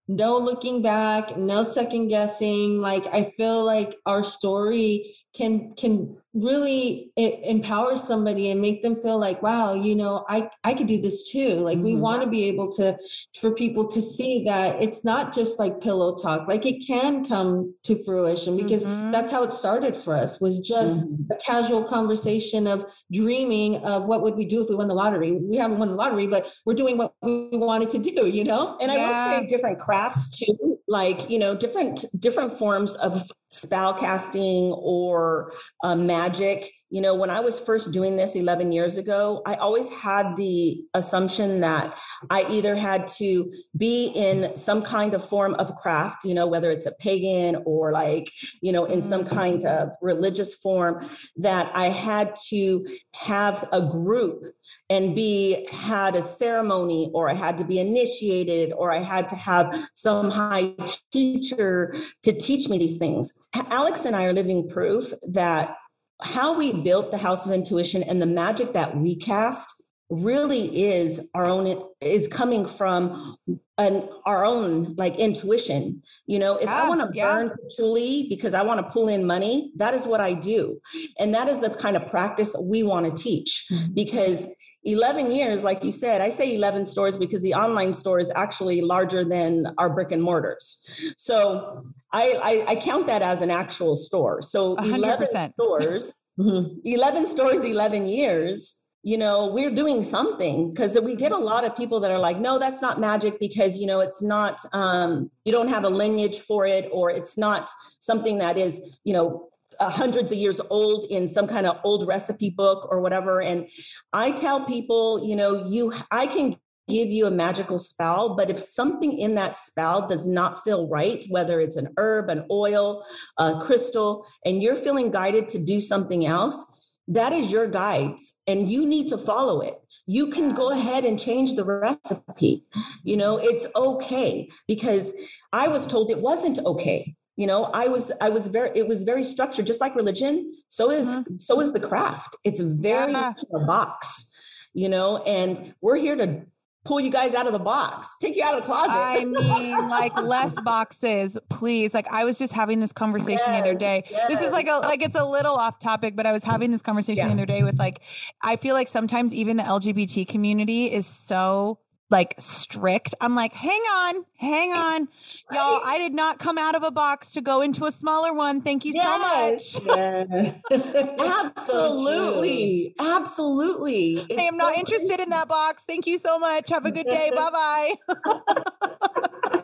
[0.09, 2.67] no looking back, no second guessing.
[2.89, 4.91] Like I feel like our story
[5.37, 10.75] can can really empower somebody and make them feel like wow you know i i
[10.75, 11.87] could do this too like mm-hmm.
[11.87, 12.97] we want to be able to
[13.41, 17.75] for people to see that it's not just like pillow talk like it can come
[17.83, 19.11] to fruition because mm-hmm.
[19.11, 21.33] that's how it started for us was just mm-hmm.
[21.33, 25.33] a casual conversation of dreaming of what would we do if we won the lottery
[25.33, 28.77] we haven't won the lottery but we're doing what we wanted to do you know
[28.79, 28.99] and yeah.
[28.99, 34.73] i will say different crafts too like you know different different forms of spell casting
[34.73, 39.55] or um, magic you know, when I was first doing this 11 years ago, I
[39.55, 41.97] always had the assumption that
[42.31, 46.71] I either had to be in some kind of form of craft, you know, whether
[46.71, 48.31] it's a pagan or like,
[48.63, 54.45] you know, in some kind of religious form, that I had to have a group
[54.89, 59.37] and be had a ceremony or I had to be initiated or I had to
[59.37, 60.75] have some high
[61.13, 63.35] teacher to teach me these things.
[63.71, 65.77] Alex and I are living proof that
[66.23, 71.31] how we built the house of intuition and the magic that we cast really is
[71.35, 73.37] our own is coming from
[73.79, 77.25] an our own like intuition you know if yeah, i want to yeah.
[77.25, 80.81] burn patchouli because i want to pull in money that is what i do
[81.19, 83.93] and that is the kind of practice we want to teach mm-hmm.
[83.95, 84.47] because
[84.87, 88.81] 11 years, like you said, I say 11 stores because the online store is actually
[88.81, 90.89] larger than our brick and mortars.
[91.19, 91.83] So
[92.13, 94.41] I, I, I count that as an actual store.
[94.43, 94.95] So 100%.
[94.95, 96.79] 11 stores, mm-hmm.
[96.85, 101.77] 11 stores, 11 years you know we're doing something because we get a lot of
[101.77, 105.53] people that are like no that's not magic because you know it's not um, you
[105.53, 107.71] don't have a lineage for it or it's not
[108.01, 109.49] something that is you know
[109.81, 113.41] uh, hundreds of years old in some kind of old recipe book or whatever.
[113.41, 113.69] And
[114.13, 116.57] i tell people you know you i can
[116.89, 121.25] give you a magical spell but if something in that spell does not feel right
[121.31, 123.05] whether it's an herb an oil
[123.39, 126.77] a crystal and you're feeling guided to do something else
[127.09, 129.77] that is your guides and you need to follow it.
[130.09, 132.65] You can go ahead and change the recipe.
[133.05, 135.15] You know it's okay because
[135.53, 139.03] i was told it wasn't okay you know i was i was very it was
[139.03, 141.37] very structured just like religion so is mm-hmm.
[141.37, 143.33] so is the craft it's very yeah.
[143.55, 144.33] a box
[144.73, 146.43] you know and we're here to
[146.85, 149.89] pull you guys out of the box take you out of the closet i mean
[149.89, 154.05] like less boxes please like i was just having this conversation yes, the other day
[154.09, 154.29] yes.
[154.29, 156.83] this is like a like it's a little off topic but i was having this
[156.83, 157.29] conversation yeah.
[157.29, 158.03] the other day with like
[158.43, 161.81] i feel like sometimes even the lgbt community is so
[162.11, 163.15] like strict.
[163.21, 165.09] I'm like, hang on, hang on.
[165.51, 165.57] Right.
[165.59, 168.61] Y'all, I did not come out of a box to go into a smaller one.
[168.61, 169.73] Thank you yes.
[169.73, 169.97] so much.
[169.97, 170.53] Yeah.
[171.51, 172.95] Absolutely.
[172.99, 174.27] So Absolutely.
[174.29, 175.23] It's I am so not interested crazy.
[175.23, 175.85] in that box.
[175.85, 176.71] Thank you so much.
[176.71, 177.33] Have a good day.
[177.37, 179.53] bye bye.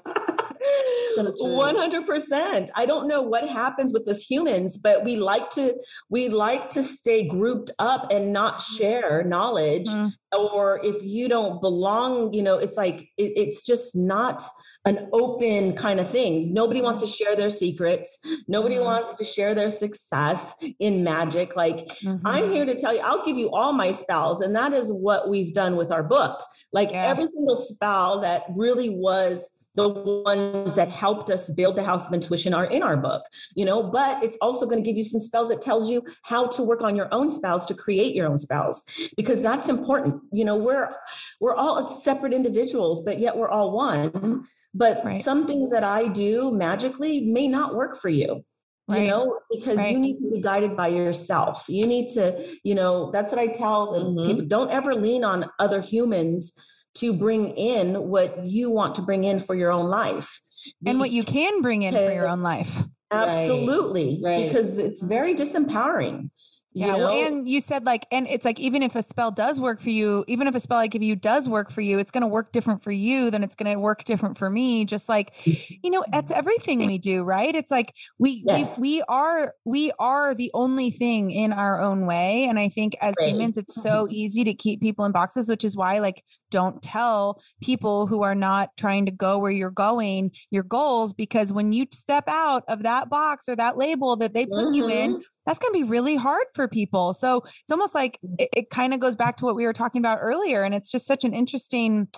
[1.14, 5.74] so 100% i don't know what happens with us humans but we like to
[6.08, 8.76] we like to stay grouped up and not mm-hmm.
[8.76, 10.08] share knowledge mm-hmm.
[10.36, 14.42] or if you don't belong you know it's like it, it's just not
[14.84, 16.52] an open kind of thing.
[16.52, 18.18] Nobody wants to share their secrets.
[18.48, 18.84] Nobody mm-hmm.
[18.84, 21.54] wants to share their success in magic.
[21.54, 22.26] Like, mm-hmm.
[22.26, 24.40] I'm here to tell you, I'll give you all my spells.
[24.40, 26.42] And that is what we've done with our book.
[26.72, 27.04] Like, yeah.
[27.04, 32.12] every single spell that really was the ones that helped us build the house of
[32.12, 33.22] intuition are in our book
[33.54, 36.46] you know but it's also going to give you some spells that tells you how
[36.46, 40.44] to work on your own spells to create your own spells because that's important you
[40.44, 40.94] know we're
[41.40, 44.44] we're all separate individuals but yet we're all one
[44.74, 45.20] but right.
[45.20, 48.44] some things that i do magically may not work for you
[48.88, 49.02] Right.
[49.02, 49.92] you know because right.
[49.92, 53.46] you need to be guided by yourself you need to you know that's what i
[53.46, 54.26] tell mm-hmm.
[54.26, 59.24] people don't ever lean on other humans to bring in what you want to bring
[59.24, 60.40] in for your own life
[60.86, 64.30] and what you can bring in for your own life absolutely right.
[64.30, 64.46] Right.
[64.46, 66.30] because it's very disempowering
[66.74, 66.96] yeah.
[66.96, 69.90] Well, and you said like, and it's like, even if a spell does work for
[69.90, 72.26] you, even if a spell I give you does work for you, it's going to
[72.28, 74.84] work different for you than it's going to work different for me.
[74.84, 77.54] Just like, you know, that's everything we do, right?
[77.54, 78.78] It's like we, yes.
[78.78, 82.44] we, we are, we are the only thing in our own way.
[82.44, 83.30] And I think as right.
[83.30, 87.42] humans, it's so easy to keep people in boxes, which is why like, don't tell
[87.62, 91.86] people who are not trying to go where you're going your goals, because when you
[91.92, 94.74] step out of that box or that label that they put mm-hmm.
[94.74, 97.14] you in, mm-hmm that's going to be really hard for people.
[97.14, 100.00] So it's almost like it, it kind of goes back to what we were talking
[100.00, 100.62] about earlier.
[100.62, 102.08] And it's just such an interesting.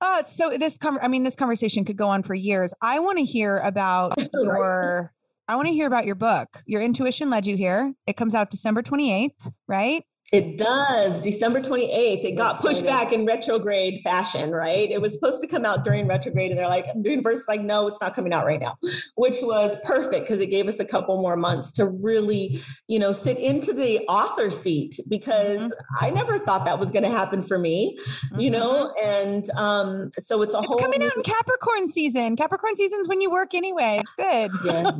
[0.00, 2.74] Oh, so this com- I mean, this conversation could go on for years.
[2.80, 5.12] I want to hear about your
[5.46, 6.62] I want to hear about your book.
[6.66, 7.92] Your intuition led you here.
[8.06, 10.04] It comes out December 28th, right?
[10.34, 11.20] It does.
[11.20, 12.24] December 28th.
[12.24, 14.90] It got pushed back in retrograde fashion, right?
[14.90, 17.86] It was supposed to come out during retrograde, and they're like, the universe like, no,
[17.86, 18.76] it's not coming out right now,
[19.14, 23.12] which was perfect because it gave us a couple more months to really, you know,
[23.12, 26.04] sit into the author seat because mm-hmm.
[26.04, 28.40] I never thought that was going to happen for me, mm-hmm.
[28.40, 32.34] you know, and um, so it's a it's whole coming out in Capricorn season.
[32.34, 34.02] Capricorn season's when you work anyway.
[34.02, 34.50] It's good.
[34.64, 34.90] Yeah.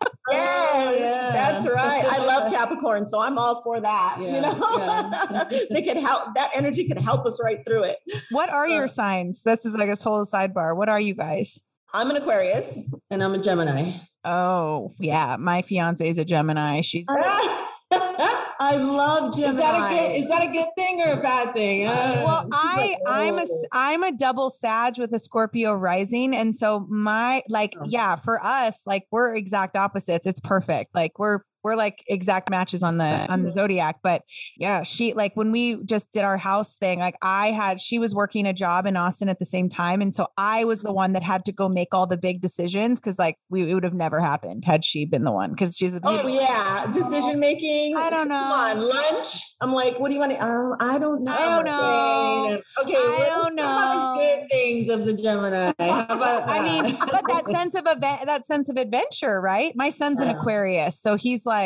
[0.30, 1.30] yes, yeah.
[1.32, 2.04] that's right.
[2.04, 4.18] I love Capricorn, so I'm all for that.
[4.20, 5.44] Yeah, you know, yeah.
[5.70, 6.34] they could help.
[6.34, 7.98] That energy could help us right through it.
[8.30, 9.42] What are uh, your signs?
[9.42, 10.76] This is like a whole sidebar.
[10.76, 11.58] What are you guys?
[11.92, 13.98] I'm an Aquarius, and I'm a Gemini.
[14.24, 16.80] Oh yeah, my fiance is a Gemini.
[16.82, 17.06] She's.
[18.60, 19.50] I love Gemini.
[19.50, 20.16] Is that a good?
[20.16, 21.86] Is that a good thing or a bad thing?
[21.86, 23.12] Uh, well, I like, oh.
[23.12, 23.66] I'm a oh.
[23.72, 27.84] I'm a double Sag with a Scorpio rising, and so my like oh.
[27.86, 30.26] yeah, for us like we're exact opposites.
[30.26, 30.94] It's perfect.
[30.94, 34.22] Like we're we're like exact matches on the on the zodiac but
[34.56, 38.14] yeah she like when we just did our house thing like i had she was
[38.14, 41.12] working a job in austin at the same time and so i was the one
[41.12, 43.94] that had to go make all the big decisions because like we it would have
[43.94, 48.08] never happened had she been the one because she's a oh yeah decision making i
[48.08, 49.42] don't know come on lunch?
[49.60, 52.94] I'm like what do you want to um, i don't know i don't know okay
[52.94, 54.14] i don't know.
[54.16, 55.72] good things of the gemini.
[55.78, 56.48] How about that?
[56.48, 59.72] i mean but that sense of event that sense of adventure right?
[59.76, 61.57] My son's an aquarius so he's like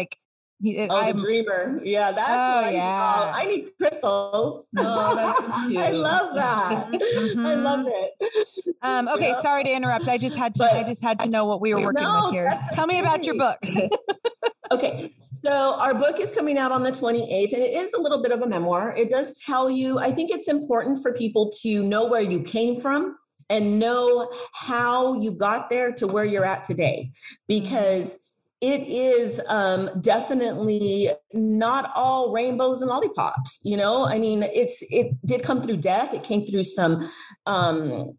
[0.62, 1.80] he, oh, I'm, the dreamer.
[1.82, 3.32] Yeah, that's oh, what yeah.
[3.34, 4.66] I need crystals.
[4.76, 5.78] Oh, that's cute.
[5.78, 6.92] I love that.
[6.92, 7.46] Mm-hmm.
[7.46, 8.76] I love it.
[8.80, 9.40] Um, okay, yeah.
[9.40, 10.06] sorry to interrupt.
[10.06, 10.60] I just had to.
[10.60, 12.56] But, I just had to know what we were working no, with here.
[12.70, 13.58] Tell me about your book.
[14.70, 18.22] okay, so our book is coming out on the 28th, and it is a little
[18.22, 18.94] bit of a memoir.
[18.96, 19.98] It does tell you.
[19.98, 23.16] I think it's important for people to know where you came from
[23.50, 27.10] and know how you got there to where you're at today,
[27.48, 28.31] because
[28.62, 34.04] it is um, definitely not all rainbows and lollipops you know?
[34.04, 36.14] I mean it's it did come through death.
[36.14, 37.10] It came through some
[37.46, 38.16] um,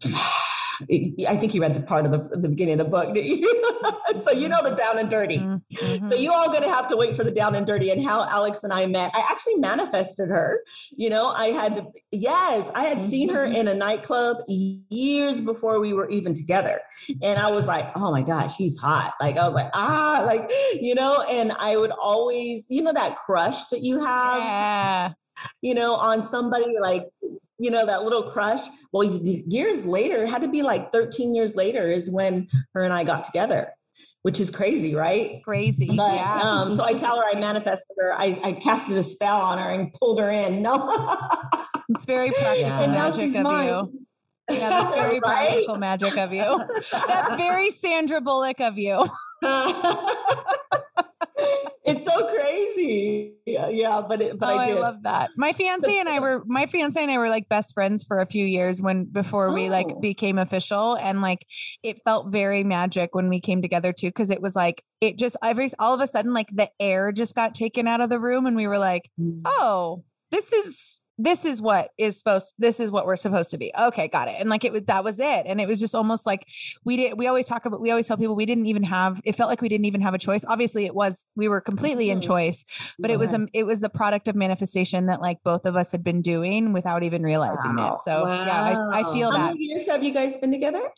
[1.27, 3.15] I think you read the part of the, the beginning of the book,
[4.23, 5.39] so you know the down and dirty.
[5.39, 6.09] Mm-hmm.
[6.09, 8.27] So you all going to have to wait for the down and dirty and how
[8.29, 9.11] Alex and I met.
[9.13, 10.61] I actually manifested her.
[10.91, 13.09] You know, I had yes, I had mm-hmm.
[13.09, 13.55] seen her mm-hmm.
[13.55, 16.81] in a nightclub years before we were even together,
[17.21, 19.13] and I was like, oh my god, she's hot.
[19.19, 23.17] Like I was like, ah, like you know, and I would always, you know, that
[23.17, 24.43] crush that you have.
[24.43, 25.13] Yeah
[25.61, 27.03] you know, on somebody like
[27.63, 28.59] you know, that little crush.
[28.91, 33.05] Well, years later, had to be like 13 years later is when her and I
[33.05, 33.71] got together,
[34.23, 35.41] which is crazy, right?
[35.45, 35.95] Crazy.
[35.95, 36.41] But, yeah.
[36.43, 38.13] Um, so I tell her I manifested her.
[38.13, 40.61] I, I casted a spell on her and pulled her in.
[40.61, 40.89] No.
[41.89, 42.87] it's very practical yeah.
[42.87, 43.67] magic of mine.
[43.67, 44.05] you.
[44.51, 45.47] Yeah, that's very right?
[45.47, 46.65] practical magic of you.
[47.07, 49.07] That's very Sandra Bullock of you
[51.83, 53.33] it's so crazy.
[53.45, 55.31] Yeah, yeah but it, but oh, I, I, love that.
[55.35, 58.25] My fiance and I were my fiance and I were like best friends for a
[58.25, 59.53] few years when before oh.
[59.53, 59.99] we like oh.
[59.99, 61.45] became official, and like
[61.83, 65.35] it felt very magic when we came together too because it was like it just
[65.43, 68.45] every all of a sudden like the air just got taken out of the room
[68.45, 69.41] and we were like, mm.
[69.45, 73.71] oh, this is this is what is supposed this is what we're supposed to be.
[73.79, 74.35] Okay got it.
[74.39, 75.45] And like it was that was it.
[75.45, 76.45] And it was just almost like
[76.83, 79.35] we did we always talk about we always tell people we didn't even have it
[79.35, 80.43] felt like we didn't even have a choice.
[80.47, 82.27] Obviously it was we were completely in mm-hmm.
[82.27, 82.65] choice
[82.99, 85.91] but it was a it was the product of manifestation that like both of us
[85.91, 87.95] had been doing without even realizing wow.
[87.95, 88.45] it so wow.
[88.45, 89.53] yeah I, I feel How that.
[89.53, 90.89] many years have you guys been together?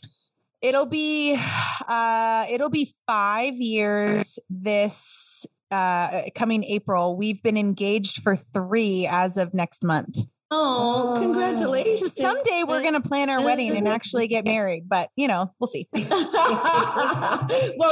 [0.61, 1.39] It'll be
[1.88, 5.45] uh it'll be five years this
[5.76, 7.17] uh, coming April.
[7.17, 10.17] We've been engaged for three as of next month.
[10.51, 12.15] Oh, congratulations.
[12.15, 15.67] Someday we're going to plan our wedding and actually get married, but you know, we'll
[15.67, 15.88] see.
[15.93, 17.49] well,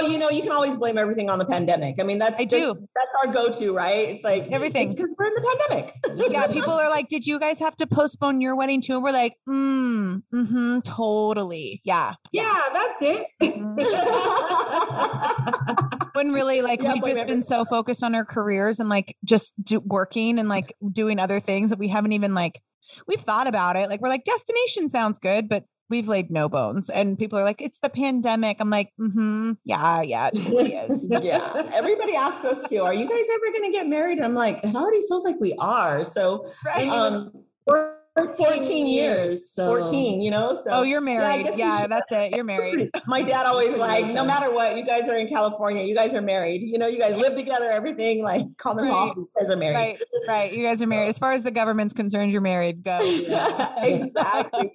[0.08, 1.96] you know, you can always blame everything on the pandemic.
[2.00, 2.74] I mean, that's I do.
[2.74, 4.10] That's our go-to, right?
[4.10, 5.96] It's like everything because we're in the pandemic.
[6.32, 9.12] yeah, people are like, "Did you guys have to postpone your wedding too?" And we're
[9.12, 17.42] like, "Mm, mm-hmm, totally, yeah, yeah, that's it." When really, like, yeah, we've just been
[17.42, 21.70] so focused on our careers and like just do, working and like doing other things
[21.70, 22.62] that we haven't even like
[23.08, 23.90] we've thought about it.
[23.90, 26.90] Like we're like destination sounds good, but we've laid no bones.
[26.90, 28.58] And people are like, it's the pandemic.
[28.60, 31.08] I'm like, mm-hmm, yeah, yeah, it really is.
[31.22, 31.70] yeah.
[31.74, 34.20] Everybody asks us too, are you guys ever gonna get married?
[34.20, 36.04] I'm like, it already feels like we are.
[36.04, 36.88] So right.
[36.88, 37.32] um,
[37.66, 39.50] we're 14 years.
[39.50, 39.68] So.
[39.68, 40.54] 14, you know?
[40.54, 41.46] So Oh, you're married.
[41.46, 42.36] Yeah, yeah that's it.
[42.36, 42.92] You're married.
[43.08, 46.22] My dad always like, no matter what, you guys are in California, you guys are
[46.22, 46.62] married.
[46.62, 48.92] You know, you guys live together, everything like common right.
[48.92, 49.76] law, you guys are married.
[49.76, 50.54] Right, right.
[50.54, 51.10] You guys are married.
[51.10, 52.84] As far as the government's concerned, you're married.
[52.84, 53.02] Go.
[53.34, 54.72] Yeah, exactly.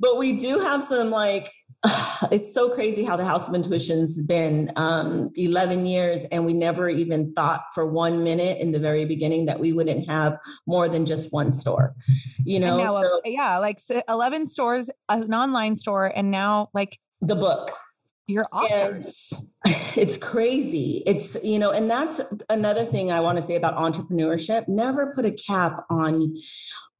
[0.00, 1.52] but we do have some like
[2.30, 6.88] it's so crazy how the House of Intuition's been um, 11 years, and we never
[6.88, 11.04] even thought for one minute in the very beginning that we wouldn't have more than
[11.04, 11.94] just one store.
[12.44, 17.36] You know, now, so, yeah, like 11 stores, an online store, and now like the
[17.36, 17.72] book
[18.26, 19.34] your authors.
[19.66, 21.02] And it's crazy.
[21.04, 24.66] It's, you know, and that's another thing I want to say about entrepreneurship.
[24.66, 26.34] Never put a cap on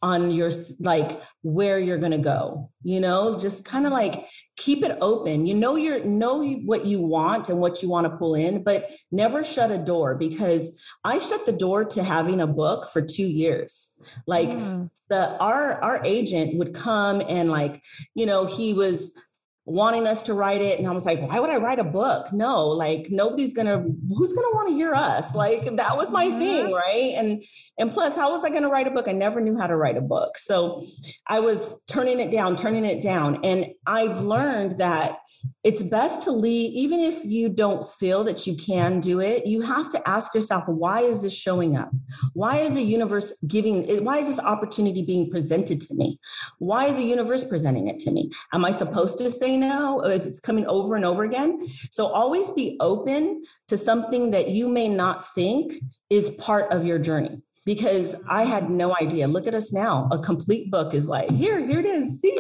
[0.03, 4.27] on your like where you're going to go you know just kind of like
[4.57, 8.17] keep it open you know you're know what you want and what you want to
[8.17, 12.47] pull in but never shut a door because i shut the door to having a
[12.47, 14.89] book for two years like mm.
[15.09, 17.83] the our our agent would come and like
[18.15, 19.19] you know he was
[19.67, 20.79] wanting us to write it.
[20.79, 22.33] And i was like why would i write a book?
[22.33, 25.35] No like nobody's gonna who's gonna want to hear us?
[25.35, 26.39] Like that was my mm-hmm.
[26.39, 27.15] thing right?
[27.17, 27.45] And
[27.79, 29.09] and plus how was i gonna write a book?
[29.09, 30.37] I never knew how to write a book.
[30.39, 30.85] So
[31.27, 33.45] i was turning it down turning it down.
[33.45, 35.19] And i've learned that
[35.63, 39.63] it's best to leave even if you don't feel that you can do it you
[39.63, 41.91] have to ask yourself why is this showing up?
[42.33, 46.19] Why is the universe giving why is this opportunity being presented to me?
[46.59, 48.31] Why is the universe presenting it to me?
[48.53, 49.31] Am i supposed to
[49.61, 51.67] say if it's coming over and over again.
[51.91, 55.75] So always be open to something that you may not think
[56.11, 59.29] is part of your journey because I had no idea.
[59.29, 60.09] Look at us now.
[60.13, 62.21] A complete book is like, here, here it is.
[62.21, 62.37] See?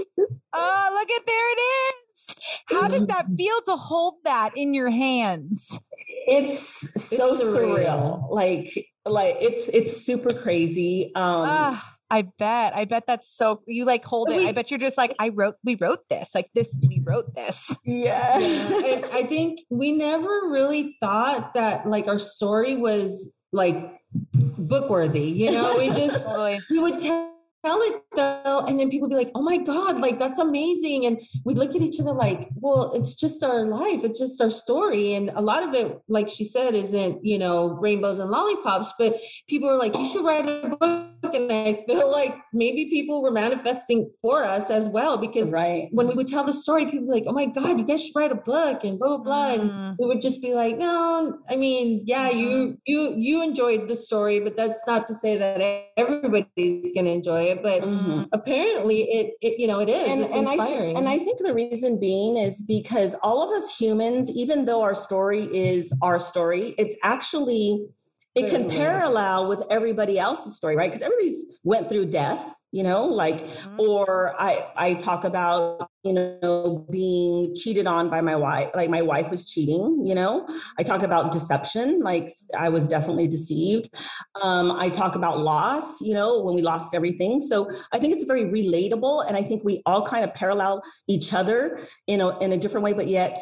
[0.57, 2.41] Oh, look at there it is.
[2.67, 5.81] How does that feel to hold that in your hands?
[6.27, 7.77] It's so it's surreal.
[7.77, 8.31] surreal.
[8.31, 11.13] Like, like it's it's super crazy.
[11.15, 11.94] Um ah.
[12.15, 12.77] I bet.
[12.77, 14.47] I bet that's so you like hold it.
[14.47, 16.33] I bet you're just like, I wrote, we wrote this.
[16.33, 17.77] Like this, we wrote this.
[17.85, 18.39] Yeah.
[18.39, 18.95] yeah.
[18.95, 23.99] And I think we never really thought that like our story was like
[24.33, 25.25] book worthy.
[25.25, 26.25] You know, we just
[26.71, 27.35] we would tell
[27.65, 31.19] tell it though and then people be like oh my god like that's amazing and
[31.45, 35.15] we'd look at each other like well it's just our life it's just our story
[35.15, 39.17] and a lot of it like she said isn't you know rainbows and lollipops but
[39.49, 43.31] people are like you should write a book and i feel like maybe people were
[43.31, 47.15] manifesting for us as well because right when we would tell the story people were
[47.15, 49.61] like oh my god you guys should write a book and blah blah blah mm.
[49.61, 52.39] and we would just be like no i mean yeah mm.
[52.39, 52.75] you mm-hmm.
[52.85, 55.61] you you enjoyed the story but that's not to say that
[55.97, 58.23] everybody's going to enjoy it it, but mm-hmm.
[58.33, 60.09] apparently it, it, you know, it is.
[60.09, 60.97] And, it's and inspiring.
[60.97, 64.83] I, and I think the reason being is because all of us humans, even though
[64.83, 67.87] our story is our story, it's actually
[68.35, 70.91] it can parallel with everybody else's story right?
[70.91, 73.81] Because everybody's went through death you know like mm-hmm.
[73.81, 79.01] or i i talk about you know being cheated on by my wife like my
[79.01, 80.47] wife was cheating you know?
[80.77, 83.95] I talk about deception like i was definitely deceived.
[84.43, 87.39] Um, i talk about loss you know when we lost everything.
[87.39, 91.33] So i think it's very relatable and i think we all kind of parallel each
[91.33, 91.79] other
[92.09, 93.39] you know in a different way but yet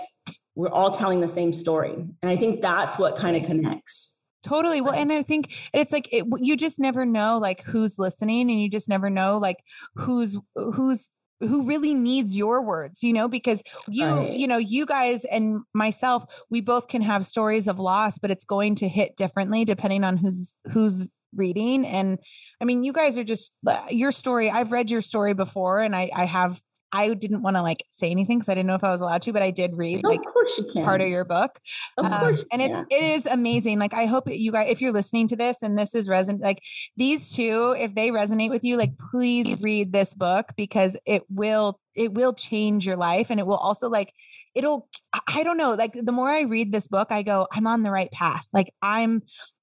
[0.55, 1.95] we're all telling the same story.
[1.95, 4.81] And i think that's what kind of connects Totally.
[4.81, 8.61] Well, and I think it's like it, you just never know like who's listening and
[8.61, 9.63] you just never know like
[9.95, 14.33] who's who's who really needs your words, you know, because you, right.
[14.33, 18.45] you know, you guys and myself, we both can have stories of loss, but it's
[18.45, 21.85] going to hit differently depending on who's who's reading.
[21.87, 22.19] And
[22.61, 24.51] I mean, you guys are just uh, your story.
[24.51, 26.61] I've read your story before and I I have
[26.93, 29.23] I didn't want to like say anything because I didn't know if I was allowed
[29.23, 30.85] to, but I did read like of course you can.
[30.85, 31.59] part of your book.
[31.97, 33.79] Of um, course, and it's it is amazing.
[33.79, 36.63] Like I hope you guys, if you're listening to this and this is resonant, like
[36.97, 41.81] these two, if they resonate with you, like please read this book because it will
[41.95, 44.13] it will change your life and it will also like
[44.55, 44.89] it'll
[45.29, 47.91] i don't know like the more i read this book i go i'm on the
[47.91, 49.23] right path like i'm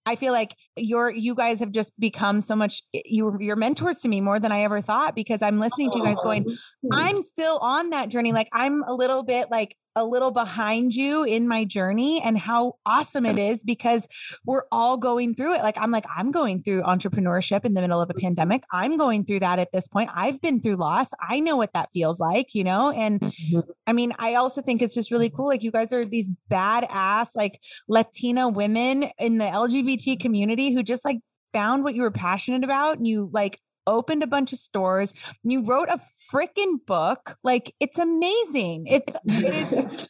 [0.09, 4.07] I feel like you're you guys have just become so much you you're mentors to
[4.07, 7.21] me more than I ever thought because I'm listening to you guys going, oh, I'm
[7.21, 8.31] still on that journey.
[8.31, 12.75] Like I'm a little bit like a little behind you in my journey and how
[12.85, 14.07] awesome it is because
[14.45, 15.61] we're all going through it.
[15.61, 18.63] Like I'm like, I'm going through entrepreneurship in the middle of a pandemic.
[18.71, 20.09] I'm going through that at this point.
[20.13, 21.11] I've been through loss.
[21.21, 22.91] I know what that feels like, you know?
[22.91, 23.59] And mm-hmm.
[23.85, 25.47] I mean, I also think it's just really cool.
[25.47, 31.03] Like you guys are these badass, like Latina women in the LGBT community who just
[31.03, 31.19] like
[31.51, 33.59] found what you were passionate about and you like
[33.89, 35.13] opened a bunch of stores
[35.43, 35.99] you wrote a
[36.31, 37.37] freaking book.
[37.43, 38.87] Like it's amazing.
[38.87, 40.05] It's it is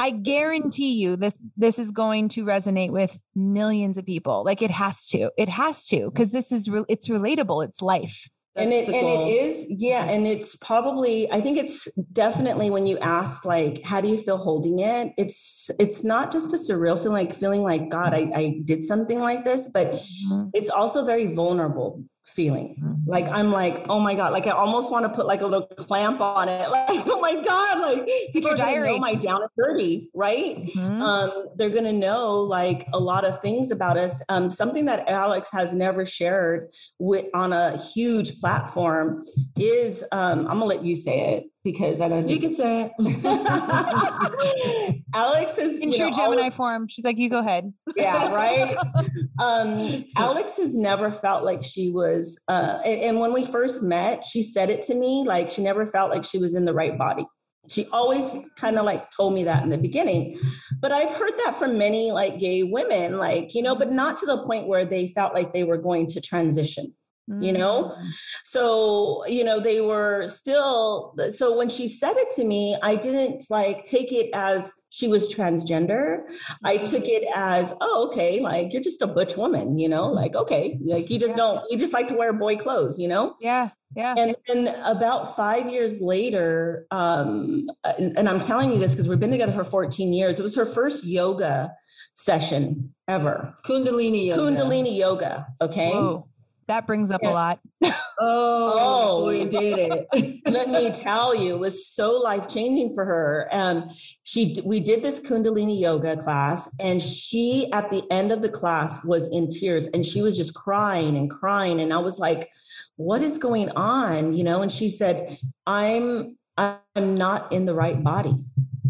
[0.00, 4.44] i guarantee you this this is going to resonate with millions of people.
[4.44, 7.64] Like it has to it has to because this is re- it's relatable.
[7.64, 8.28] It's life.
[8.54, 12.86] That's and it and it is yeah and it's probably i think it's definitely when
[12.86, 15.12] you ask like how do you feel holding it?
[15.18, 19.18] It's it's not just a surreal feeling like feeling like god i, I did something
[19.18, 20.50] like this but mm-hmm.
[20.54, 22.76] it's also very vulnerable feeling.
[22.82, 23.10] Mm-hmm.
[23.10, 25.66] Like I'm like, oh my God, like I almost want to put like a little
[25.66, 26.68] clamp on it.
[26.74, 30.56] Like, oh my God, like people are gonna know my down and dirty, right?
[30.56, 31.00] Mm-hmm.
[31.00, 34.22] Um, they're gonna know like a lot of things about us.
[34.28, 39.24] Um, something that Alex has never shared with on a huge platform
[39.56, 42.92] is um, I'm gonna let you say it because I don't think you can say
[42.98, 45.02] it.
[45.14, 46.86] Alex is in true know, Gemini form.
[46.86, 47.72] She's like, you go ahead.
[47.96, 48.76] Yeah, right.
[49.38, 54.24] um, Alex has never felt like she was, uh, and, and when we first met,
[54.24, 56.98] she said it to me like she never felt like she was in the right
[56.98, 57.26] body.
[57.70, 60.38] She always kind of like told me that in the beginning.
[60.80, 64.26] But I've heard that from many like gay women, like, you know, but not to
[64.26, 66.94] the point where they felt like they were going to transition
[67.40, 67.96] you know?
[67.98, 68.10] Mm.
[68.44, 73.44] so you know they were still so when she said it to me i didn't
[73.50, 76.20] like take it as she was transgender.
[76.62, 76.84] I mm-hmm.
[76.84, 80.06] took it as oh okay like you're just a butch woman you know?
[80.06, 81.36] Like okay like you just yeah.
[81.36, 83.34] don't you just like to wear boy clothes you know?
[83.40, 84.14] Yeah yeah.
[84.16, 89.32] And then about five years later um and i'm telling you this because we've been
[89.32, 91.72] together for 14 years it was her first yoga
[92.14, 93.52] session ever.
[93.64, 94.42] Kundalini yoga.
[94.42, 95.90] Kundalini yoga okay?
[95.90, 96.28] Whoa
[96.66, 97.30] that brings up yeah.
[97.30, 97.60] a lot.
[97.84, 100.40] oh, oh, we did it.
[100.46, 103.48] Let me tell you, it was so life changing for her.
[103.52, 103.90] Um,
[104.22, 109.04] she we did this Kundalini yoga class, and she at the end of the class
[109.04, 112.50] was in tears, and she was just crying and crying, and I was like,
[112.96, 118.02] "What is going on?" You know, and she said, "I'm I'm not in the right
[118.02, 118.36] body,"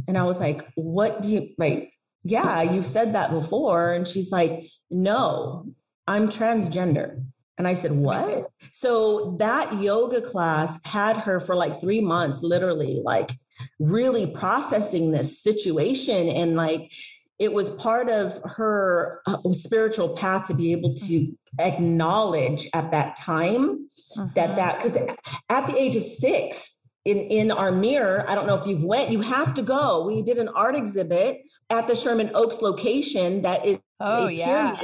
[0.09, 4.33] and I was like, "What do you like?" Yeah, you've said that before, and she's
[4.33, 5.67] like, "No,
[6.07, 7.23] I'm transgender."
[7.57, 8.47] And I said, What?
[8.73, 13.33] So that yoga class had her for like three months, literally, like
[13.79, 16.29] really processing this situation.
[16.29, 16.93] And like
[17.39, 21.61] it was part of her uh, spiritual path to be able to mm-hmm.
[21.61, 23.87] acknowledge at that time
[24.17, 24.29] uh-huh.
[24.35, 24.57] that mm-hmm.
[24.57, 24.97] that, because
[25.49, 29.11] at the age of six, in in our mirror i don't know if you've went
[29.11, 33.65] you have to go we did an art exhibit at the sherman oaks location that
[33.67, 34.77] is oh yeah.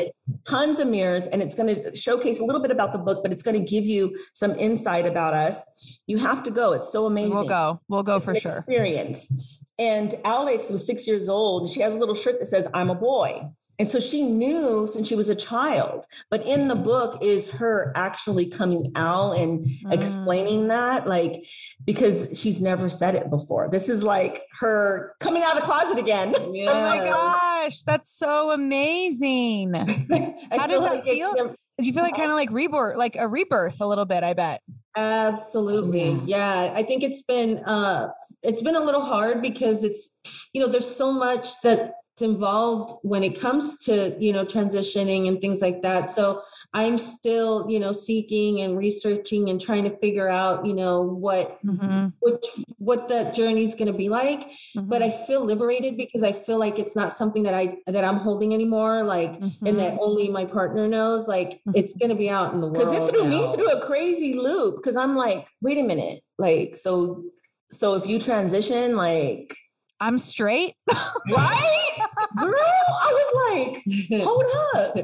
[0.46, 3.32] tons of mirrors and it's going to showcase a little bit about the book but
[3.32, 6.00] it's going to give you some insight about us.
[6.06, 6.72] You have to go.
[6.72, 7.32] It's so amazing.
[7.32, 7.80] we'll go.
[7.88, 8.58] We'll go it's for sure.
[8.58, 9.62] experience.
[9.78, 12.94] And alex was six years old she has a little shirt that says i'm a
[12.94, 13.48] boy
[13.80, 17.94] and so she knew since she was a child, but in the book is her
[17.96, 19.90] actually coming out and mm.
[19.90, 21.46] explaining that, like,
[21.86, 23.70] because she's never said it before.
[23.70, 26.34] This is like her coming out of the closet again.
[26.52, 26.70] Yeah.
[26.72, 29.72] oh my gosh, that's so amazing.
[30.52, 31.32] How does that like feel?
[31.32, 34.34] Do you feel like kind of like rebirth, like a rebirth a little bit, I
[34.34, 34.60] bet.
[34.94, 36.20] Absolutely.
[36.26, 36.70] Yeah.
[36.74, 38.08] I think it's been uh
[38.42, 40.20] it's been a little hard because it's
[40.52, 45.40] you know there's so much that involved when it comes to you know transitioning and
[45.40, 46.42] things like that so
[46.74, 51.58] i'm still you know seeking and researching and trying to figure out you know what
[51.64, 52.08] mm-hmm.
[52.20, 52.44] which
[52.78, 54.88] what that journey is going to be like mm-hmm.
[54.88, 58.16] but i feel liberated because i feel like it's not something that i that i'm
[58.16, 59.66] holding anymore like mm-hmm.
[59.66, 60.02] and that mm-hmm.
[60.02, 61.72] only my partner knows like mm-hmm.
[61.74, 63.30] it's going to be out in the world because it threw now.
[63.30, 67.24] me through a crazy loop because i'm like wait a minute like so
[67.72, 69.56] so if you transition like
[70.00, 70.74] I'm straight.
[71.30, 71.99] right?
[72.36, 74.96] Girl, I was like, hold up.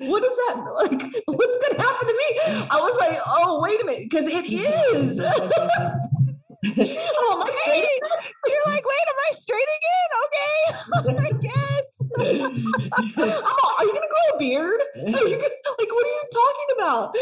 [0.00, 0.54] What is that?
[0.74, 2.66] Like, what's going to happen to me?
[2.70, 4.10] I was like, oh, wait a minute.
[4.10, 5.20] Because it is.
[6.64, 8.32] oh, am I straight?
[8.46, 10.08] You're like, wait, am I straight again?
[10.24, 10.54] Okay.
[11.18, 11.84] I guess.
[12.16, 14.80] are you gonna grow a beard?
[14.96, 17.16] Are you gonna, like what are you talking about?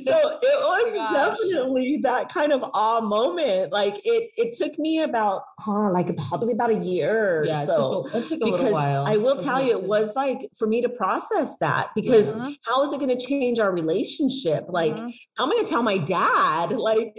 [0.00, 3.72] So it oh was oh definitely that kind of awe moment.
[3.72, 8.06] Like it it took me about huh, like probably about a year yeah, so.
[8.06, 9.06] It took a, it took a because while.
[9.06, 12.50] I will tell you, it was like for me to process that because yeah.
[12.62, 14.66] how is it going to change our relationship?
[14.68, 16.72] Like, how am going to tell my dad?
[16.72, 17.16] Like,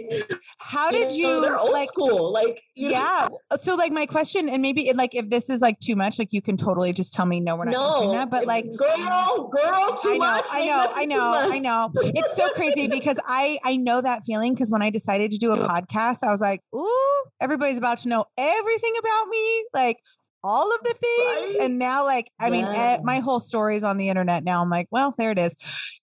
[0.58, 1.28] how did you?
[1.28, 2.32] you they're old like, school.
[2.32, 3.28] Like, yeah.
[3.30, 3.56] Know?
[3.60, 6.42] So, like, my question, and maybe like if this is like too much, like you
[6.42, 8.30] can totally just tell me no, we're not no, doing that.
[8.30, 10.46] But like, girl, girl, too I know, much.
[10.50, 11.90] I know, I know, I know.
[11.96, 15.52] It's so crazy because I I know that feeling because when I decided to do
[15.52, 19.64] a podcast, I was like, ooh, everybody's about to know everything about me.
[19.74, 19.98] Like
[20.44, 21.56] all of the things.
[21.56, 21.56] Right?
[21.62, 22.64] And now, like, I mean,
[23.02, 24.62] my whole story is on the internet now.
[24.62, 25.54] I'm like, well, there it is.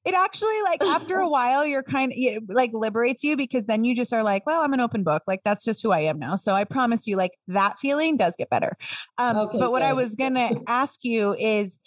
[0.04, 3.96] It actually, like, after a while, you're kind of like liberates you because then you
[3.96, 5.24] just are like, well, I'm an open book.
[5.28, 6.36] Like, that's just who I am now.
[6.36, 8.78] So I promise you, like, that feeling does get better.
[9.18, 9.82] Um, okay, but what.
[9.86, 11.80] I was going to ask you is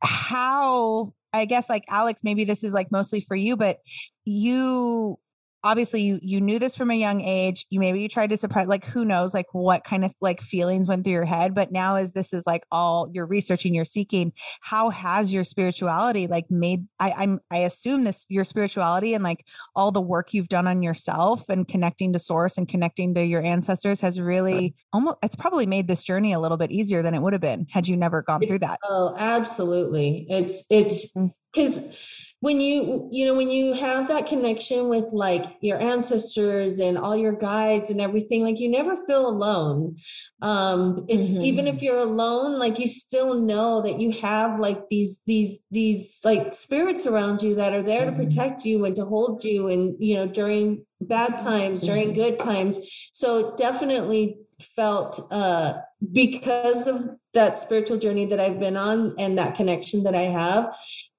[0.00, 3.78] how, I guess, like, Alex, maybe this is like mostly for you, but
[4.24, 5.18] you
[5.64, 7.66] obviously you you knew this from a young age.
[7.70, 10.88] You maybe you tried to suppress like who knows like what kind of like feelings
[10.88, 14.32] went through your head but now as this is like all you're researching you're seeking
[14.60, 19.44] how has your spirituality like made i i'm i assume this your spirituality and like
[19.74, 23.42] all the work you've done on yourself and connecting to source and connecting to your
[23.42, 27.20] ancestors has really almost it's probably made this journey a little bit easier than it
[27.20, 28.78] would have been had you never gone through that.
[28.84, 30.26] Oh absolutely.
[30.28, 31.12] It's it's
[31.52, 36.80] because mm when you you know when you have that connection with like your ancestors
[36.80, 39.96] and all your guides and everything like you never feel alone
[40.42, 41.44] um it's mm-hmm.
[41.44, 46.18] even if you're alone like you still know that you have like these these these
[46.24, 48.20] like spirits around you that are there mm-hmm.
[48.20, 51.86] to protect you and to hold you and you know during bad times mm-hmm.
[51.86, 52.80] during good times
[53.12, 55.74] so definitely felt uh
[56.12, 60.74] because of that spiritual journey that I've been on and that connection that I have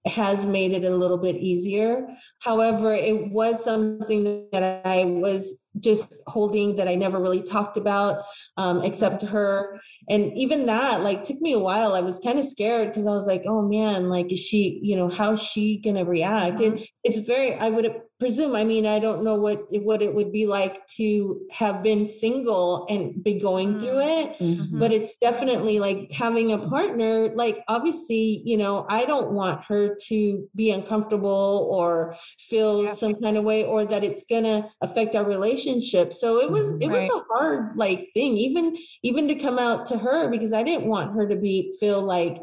[0.06, 2.08] has made it a little bit easier.
[2.40, 8.24] However, it was something that I was just holding that I never really talked about,
[8.58, 9.80] um, except to her
[10.10, 13.12] and even that like took me a while i was kind of scared because i
[13.12, 16.86] was like oh man like is she you know how's she gonna react and.
[17.04, 20.46] It's very i would presume i mean i don't know what what it would be
[20.46, 24.30] like to have been single and be going through mm-hmm.
[24.30, 24.80] it mm-hmm.
[24.80, 29.96] but it's definitely like having a partner like obviously you know i don't want her
[29.96, 32.94] to be uncomfortable or feel yeah.
[32.94, 36.88] some kind of way or that it's gonna affect our relationship so it was it
[36.88, 37.10] right.
[37.10, 40.64] was a hard like thing even even to come out to to her because I
[40.64, 42.42] didn't want her to be feel like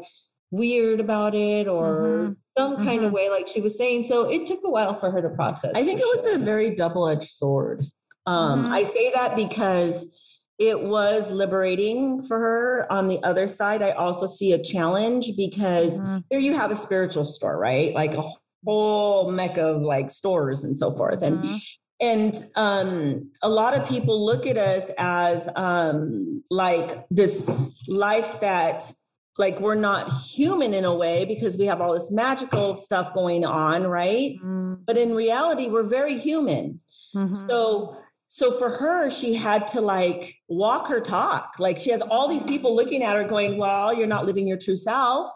[0.49, 2.33] weird about it or mm-hmm.
[2.57, 3.05] Some kind mm-hmm.
[3.05, 5.71] of way like she was saying so it took a while for her to process
[5.75, 6.35] i think it was sure.
[6.35, 7.83] a very double-edged sword
[8.25, 8.73] um, mm-hmm.
[8.73, 10.17] i say that because
[10.59, 15.99] it was liberating for her on the other side i also see a challenge because
[15.99, 16.17] mm-hmm.
[16.29, 18.23] here you have a spiritual store right like a
[18.65, 21.57] whole mecca of like stores and so forth and mm-hmm
[22.01, 28.91] and um, a lot of people look at us as um, like this life that
[29.37, 33.45] like we're not human in a way because we have all this magical stuff going
[33.45, 34.75] on right mm-hmm.
[34.85, 36.79] but in reality we're very human
[37.15, 37.33] mm-hmm.
[37.33, 42.27] so so for her she had to like walk her talk like she has all
[42.27, 45.29] these people looking at her going well you're not living your true self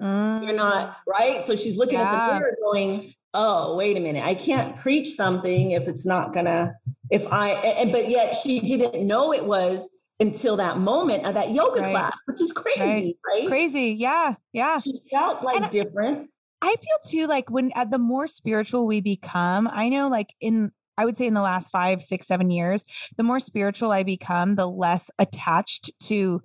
[0.00, 0.44] mm-hmm.
[0.44, 0.94] you're not mm.
[1.06, 2.12] right so she's looking yeah.
[2.12, 6.32] at the mirror going oh wait a minute i can't preach something if it's not
[6.32, 6.74] gonna
[7.10, 11.50] if i and but yet she didn't know it was until that moment of that
[11.50, 11.92] yoga right.
[11.92, 13.40] class which is crazy right.
[13.40, 16.28] right, crazy yeah yeah she felt like and different
[16.62, 20.72] i feel too like when at the more spiritual we become i know like in
[20.98, 22.84] I would say in the last five, six, seven years,
[23.16, 26.42] the more spiritual I become, the less attached to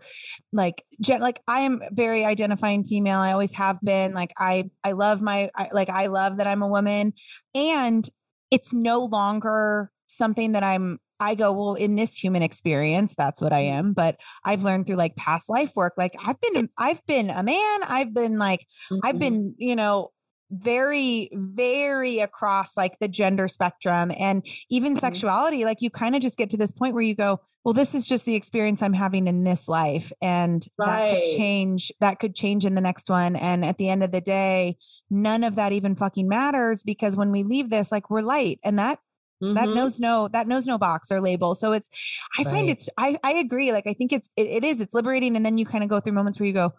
[0.54, 3.18] like, gen- like I am very identifying female.
[3.18, 6.62] I always have been like, I, I love my, I, like, I love that I'm
[6.62, 7.14] a woman
[7.56, 8.08] and
[8.52, 13.54] it's no longer something that I'm I go, well, in this human experience, that's what
[13.54, 13.78] I mm-hmm.
[13.78, 13.94] am.
[13.94, 17.84] But I've learned through like past life work, like I've been, I've been a man.
[17.88, 18.62] I've been like,
[18.92, 19.00] mm-hmm.
[19.04, 20.12] I've been, you know,
[20.54, 25.00] very very across like the gender spectrum and even mm-hmm.
[25.00, 27.96] sexuality like you kind of just get to this point where you go well this
[27.96, 30.88] is just the experience i'm having in this life and right.
[30.88, 34.12] that could change that could change in the next one and at the end of
[34.12, 34.78] the day
[35.10, 38.78] none of that even fucking matters because when we leave this like we're light and
[38.78, 39.00] that
[39.44, 39.56] Mm-hmm.
[39.56, 41.90] that knows no that knows no box or label so it's
[42.38, 42.52] i right.
[42.54, 45.46] find it's i i agree like i think it's it, it is it's liberating and
[45.46, 46.72] then you kind of go through moments where you go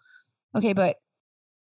[0.57, 0.97] okay but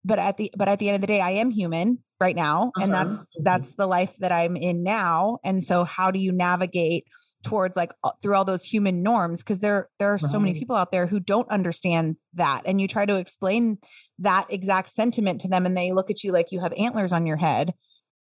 [0.04, 2.70] but at the but at the end of the day i am human right now
[2.76, 2.84] uh-huh.
[2.84, 3.42] and that's mm-hmm.
[3.42, 7.04] that's the life that i'm in now and so how do you navigate
[7.42, 7.92] towards like
[8.22, 10.20] through all those human norms because there there are right.
[10.20, 13.76] so many people out there who don't understand that and you try to explain
[14.20, 17.26] that exact sentiment to them and they look at you like you have antlers on
[17.26, 17.74] your head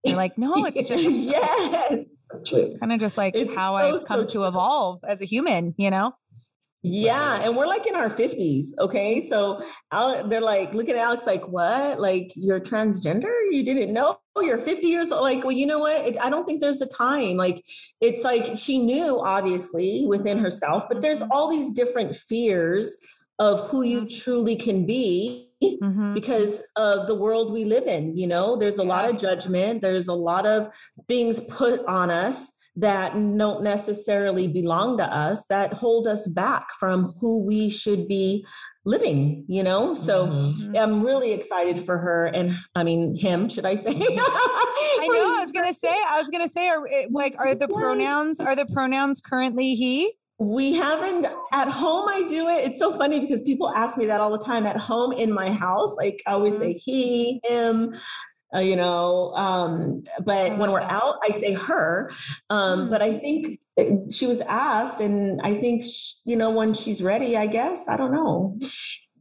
[0.03, 2.05] you're like no it's just yes
[2.79, 5.73] kind of just like it's how so, i've come so to evolve as a human
[5.77, 6.13] you know
[6.83, 8.67] yeah, and we're like in our 50s.
[8.79, 9.19] Okay.
[9.19, 9.61] So
[9.91, 11.99] they're like, look at Alex, like, what?
[11.99, 13.33] Like, you're transgender?
[13.49, 15.21] You didn't know you're 50 years old.
[15.23, 16.05] Like, well, you know what?
[16.05, 17.35] It, I don't think there's a time.
[17.35, 17.63] Like,
[17.99, 21.31] it's like she knew, obviously, within herself, but there's mm-hmm.
[21.31, 22.97] all these different fears
[23.39, 24.23] of who you mm-hmm.
[24.23, 26.13] truly can be mm-hmm.
[26.13, 28.15] because of the world we live in.
[28.15, 30.69] You know, there's a lot of judgment, there's a lot of
[31.07, 37.11] things put on us that don't necessarily belong to us that hold us back from
[37.19, 38.45] who we should be
[38.85, 39.93] living you know?
[39.93, 40.77] So mm-hmm.
[40.77, 43.91] i'm really excited for her and i mean him should i say?
[43.99, 47.67] I know i was gonna say i was gonna say are eh, like are the
[47.67, 52.95] pronouns are the pronouns currently he we haven't at home i do it it's so
[52.95, 56.21] funny because people ask me that all the time at home in my house like
[56.27, 56.91] i always say mm-hmm.
[56.91, 57.93] he him
[58.55, 59.33] uh, you know.
[59.35, 62.09] Um, but when we're out, I say her.
[62.49, 62.89] Um, Mm.
[62.89, 67.01] But I think uh, she was asked, and I think sh you know when she's
[67.01, 67.37] ready.
[67.37, 68.59] I guess I don't know.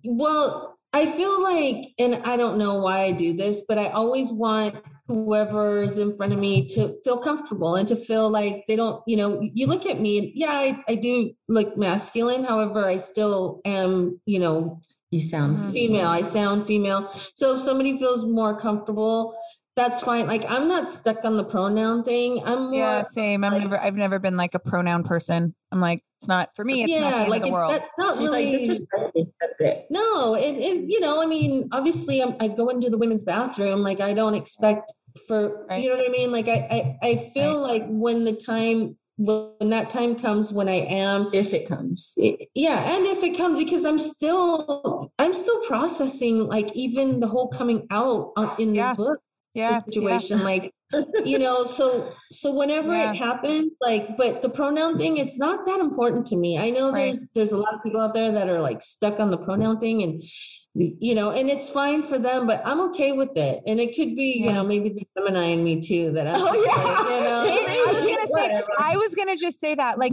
[0.04, 4.32] Well, I feel like, and I don't know why I do this, but I always
[4.32, 4.76] want
[5.08, 9.02] whoever is in front of me to feel comfortable and to feel like they don't,
[9.06, 12.44] you know, you look at me and yeah, I, I do look masculine.
[12.44, 14.80] However, I still am, you know,
[15.12, 15.72] You sound Mhm.
[15.72, 16.08] female.
[16.08, 17.08] I sound female.
[17.34, 19.34] So if somebody feels more comfortable,
[19.76, 20.26] that's fine.
[20.26, 22.42] Like I'm not stuck on the pronoun thing.
[22.44, 23.44] I'm more Yeah, same.
[23.44, 25.54] I'm like- never I've never been like a pronoun person.
[25.70, 27.72] I'm like, it's not for me, it's not the yeah, like the it- world.
[27.72, 29.32] that's not She's really like disrespectful.
[29.40, 29.86] That's it.
[29.90, 33.80] No, and, and you know, I mean, obviously, I'm, I go into the women's bathroom.
[33.82, 34.92] Like, I don't expect
[35.28, 35.82] for Right.
[35.82, 36.32] you know what I mean.
[36.32, 40.74] Like, I I, I feel like when the time when that time comes when I
[40.88, 42.18] am, If it comes.
[42.54, 47.48] yeah, and if it comes, because I'm still I'm still processing like even the whole
[47.48, 48.90] coming out on, in Yeah.
[48.94, 49.20] this book
[49.56, 49.70] yeah.
[49.70, 49.80] yeah.
[49.86, 50.72] situation, like
[51.24, 51.86] you know so
[52.30, 53.10] so whenever Yeah.
[53.10, 56.86] it happens like but the pronoun thing it's not that important to me i know
[56.92, 56.96] Right.
[57.06, 59.80] there's there's a lot of people out there that are like stuck on the pronoun
[59.80, 60.22] thing and
[60.76, 64.14] you know and it's fine for them but i'm okay with it and it could
[64.14, 64.46] be Yeah.
[64.46, 66.82] you know maybe the Gemini in me too that i'm Oh, yeah.
[66.84, 70.12] like, you know I was gonna say, I was gonna just say that, like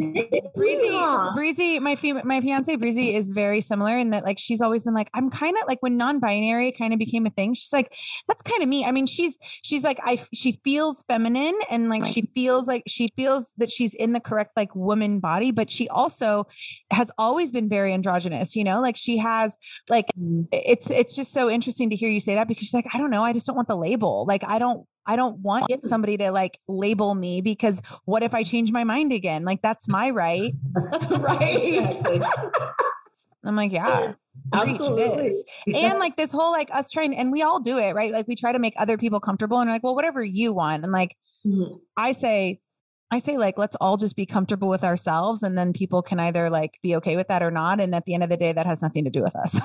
[0.55, 1.31] Breezy, Yeah.
[1.35, 4.93] Breezy, my fem- my fiance Breezy is very similar in that, like, she's always been
[4.93, 7.53] like, I'm kind of like when non-binary kind of became a thing.
[7.53, 7.93] She's like,
[8.27, 8.85] that's kind of me.
[8.85, 13.07] I mean, she's she's like, I she feels feminine and like she feels like she
[13.15, 16.47] feels that she's in the correct like woman body, but she also
[16.91, 18.55] has always been very androgynous.
[18.55, 19.57] You know, like she has
[19.89, 20.47] like mm.
[20.51, 23.09] it's it's just so interesting to hear you say that because she's like, I don't
[23.09, 24.25] know, I just don't want the label.
[24.27, 24.85] Like, I don't.
[25.05, 29.11] I don't want somebody to like label me because what if I change my mind
[29.11, 29.43] again?
[29.43, 30.55] Like that's my right.
[31.09, 31.95] Right.
[33.45, 34.13] I'm like, yeah,
[34.53, 35.31] Absolutely.
[35.67, 38.11] And like this whole like us trying, and we all do it, right?
[38.11, 40.83] Like we try to make other people comfortable, and like, well, whatever you want.
[40.83, 41.79] And like Mhm.
[41.97, 42.61] I say,
[43.11, 46.49] I say, like let's all just be comfortable with ourselves, and then people can either
[46.49, 47.79] like be okay with that or not.
[47.79, 49.59] And at the end of the day, that has nothing to do with us.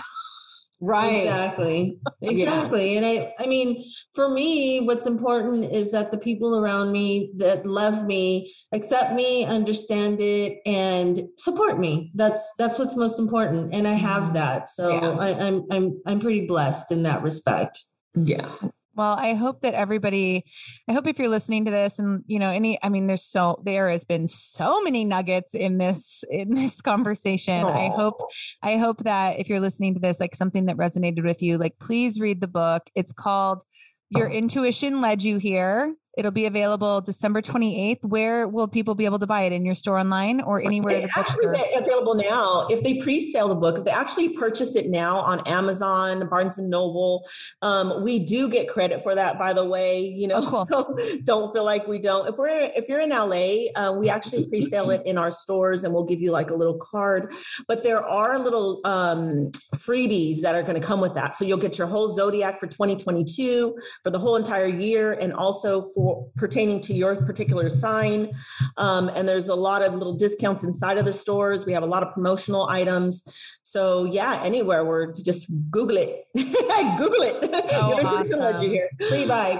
[0.81, 1.24] Right.
[1.24, 1.99] Exactly.
[2.20, 2.97] Exactly.
[2.97, 7.64] And I I mean, for me, what's important is that the people around me that
[7.64, 12.11] love me, accept me, understand it, and support me.
[12.14, 13.72] That's that's what's most important.
[13.72, 14.35] And I have mm-hmm.
[14.35, 14.68] that.
[14.68, 15.11] So Yeah.
[15.11, 17.79] I, I'm I'm I'm pretty blessed in that respect.
[18.14, 18.53] Yeah.
[18.99, 20.44] Well, I hope that everybody,
[20.88, 23.62] I hope if you're listening to this and you know, any, I mean, there's so
[23.64, 27.64] there has been so many nuggets in this in this conversation.
[27.64, 28.20] I hope,
[28.61, 31.78] I hope that if you're listening to this, like something that resonated with you, like
[31.78, 32.90] please read the book.
[32.96, 33.62] It's called
[34.11, 35.94] Your Intuition Led You Here.
[36.19, 38.03] It'll be available December 28th.
[38.03, 39.53] Where will people be able to buy it?
[39.53, 42.66] In your store online or anywhere It's actually available now.
[42.69, 46.69] If they pre-sale the book, if they actually purchase it now on Amazon, Barnes and
[46.69, 47.25] Noble,
[47.62, 49.39] um, we do get credit for that.
[49.39, 50.97] By the way, you know, Oh, cool.
[50.99, 52.27] so don't feel like we don't.
[52.29, 55.95] If we're if you're in LA, uh, we actually pre-sale it in our stores, and
[55.95, 57.33] we'll give you like a little card.
[57.69, 61.37] But there are little um, freebies that are going to come with that.
[61.37, 65.81] So you'll get your whole zodiac for 2022 for the whole entire year, and also
[65.81, 68.35] for pertaining to your particular sign.
[68.77, 71.67] Um, and there's a lot of little discounts inside of the stores.
[71.67, 73.25] We have a lot of promotional items.
[73.63, 76.25] So yeah, anywhere we're just Google it.
[76.35, 77.37] Google it.
[77.71, 78.63] So Your intuition led awesome.
[78.63, 78.89] you here.
[79.09, 79.57] Pre-buy,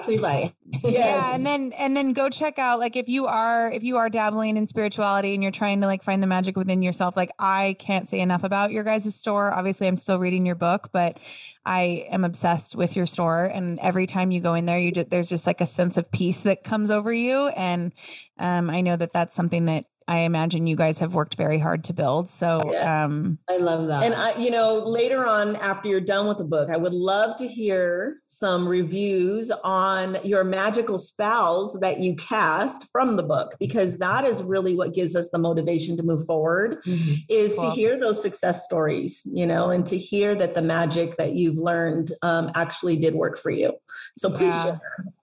[0.73, 0.89] pre-buy.
[0.89, 4.09] yeah and then and then go check out like if you are if you are
[4.09, 7.77] dabbling in spirituality and you're trying to like find the magic within yourself like i
[7.79, 11.19] can't say enough about your guys' store obviously i'm still reading your book but
[11.65, 15.11] i am obsessed with your store and every time you go in there you just
[15.11, 17.93] there's just like a sense of peace that comes over you and
[18.39, 21.85] um i know that that's something that i imagine you guys have worked very hard
[21.85, 23.05] to build so Yeah.
[23.05, 24.03] um I love that.
[24.05, 27.37] And I, you know, later on, after you're done with the book, I would love
[27.39, 33.97] to hear some reviews on your magical spells that you cast from the book, because
[33.99, 36.83] that is really what gives us the motivation to move forward.
[36.85, 37.25] Mhm.
[37.31, 37.71] Is Cool.
[37.71, 41.59] to hear those success stories, you know, and to hear that the magic that you've
[41.59, 43.73] learned um, actually did work for you.
[44.19, 44.65] So please Yeah.
[44.65, 44.81] share.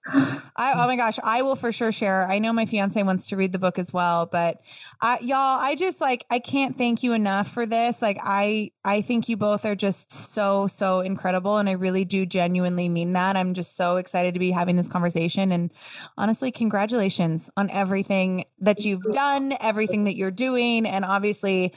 [0.08, 2.26] I, oh my gosh, I will for sure share.
[2.28, 4.60] I know my fiance wants to read the book as well, but
[5.00, 8.00] I, y'all, I just like I can't thank you enough for this.
[8.00, 12.24] Like I, I think you both are just so so incredible, and I really do
[12.24, 13.36] genuinely mean that.
[13.36, 15.72] I'm just so excited to be having this conversation, and
[16.16, 21.74] honestly, congratulations on everything that you've done, everything that you're doing, and obviously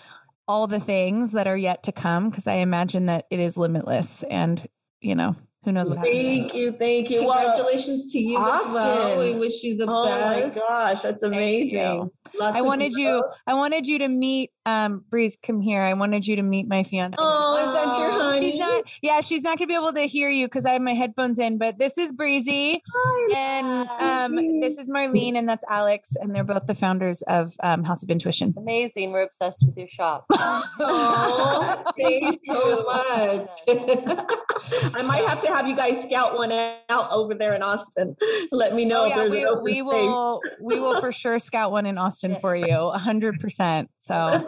[0.47, 2.29] all the things that are yet to come.
[2.29, 4.67] Because I imagine that it is limitless, and
[5.01, 6.15] you know who knows what happens.
[6.15, 7.19] Thank you, thank you.
[7.19, 8.69] Congratulations well, to you Austin.
[8.69, 9.19] as well.
[9.19, 10.57] We wish you the oh best.
[10.57, 12.09] Oh my gosh, that's amazing.
[12.41, 13.03] I wanted people.
[13.03, 13.23] you.
[13.45, 15.37] I wanted you to meet um Breeze.
[15.41, 15.81] Come here.
[15.81, 17.15] I wanted you to meet my fiance.
[17.19, 18.28] Oh, is that your honey?
[18.39, 18.83] She's not.
[19.01, 21.57] Yeah, she's not gonna be able to hear you because I have my headphones in.
[21.57, 26.43] But this is Breezy, Hi, and um, this is Marlene, and that's Alex, and they're
[26.43, 28.53] both the founders of um, House of Intuition.
[28.57, 29.11] Amazing.
[29.11, 30.25] We're obsessed with your shop.
[30.31, 33.53] oh, thank you so much.
[34.93, 38.15] I might have to have you guys scout one out over there in Austin.
[38.51, 40.41] Let me know oh, yeah, if there's we, an open we will.
[40.59, 43.89] We will for sure scout one in Austin for you, hundred percent.
[43.97, 44.47] So,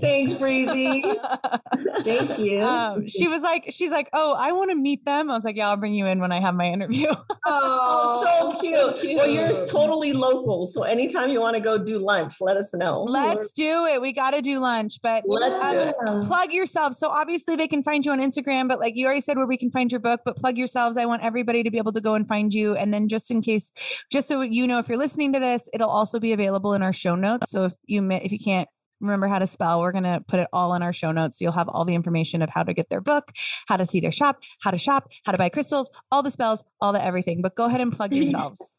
[0.00, 1.02] thanks, Breezy.
[2.04, 2.62] Thank you.
[2.62, 2.75] Um,
[3.06, 5.30] she was like, she's like, oh, I want to meet them.
[5.30, 7.08] I was like, yeah, I'll bring you in when I have my interview.
[7.46, 8.74] oh, so cute.
[8.74, 9.16] so cute.
[9.16, 13.04] Well, yours totally local, so anytime you want to go do lunch, let us know.
[13.04, 14.00] Let's do it.
[14.00, 16.26] We got to do lunch, but let's um, do it.
[16.26, 16.94] Plug yourself.
[16.94, 19.56] So obviously they can find you on Instagram, but like you already said, where we
[19.56, 20.20] can find your book.
[20.24, 20.96] But plug yourselves.
[20.96, 23.42] I want everybody to be able to go and find you, and then just in
[23.42, 23.72] case,
[24.10, 26.92] just so you know, if you're listening to this, it'll also be available in our
[26.92, 27.50] show notes.
[27.50, 28.68] So if you if you can't
[29.00, 31.38] remember how to spell, we're going to put it all in our show notes.
[31.38, 33.32] So you'll have all the information of how to get their book,
[33.66, 36.64] how to see their shop, how to shop, how to buy crystals, all the spells,
[36.80, 37.42] all the everything.
[37.42, 38.74] But go ahead and plug yourselves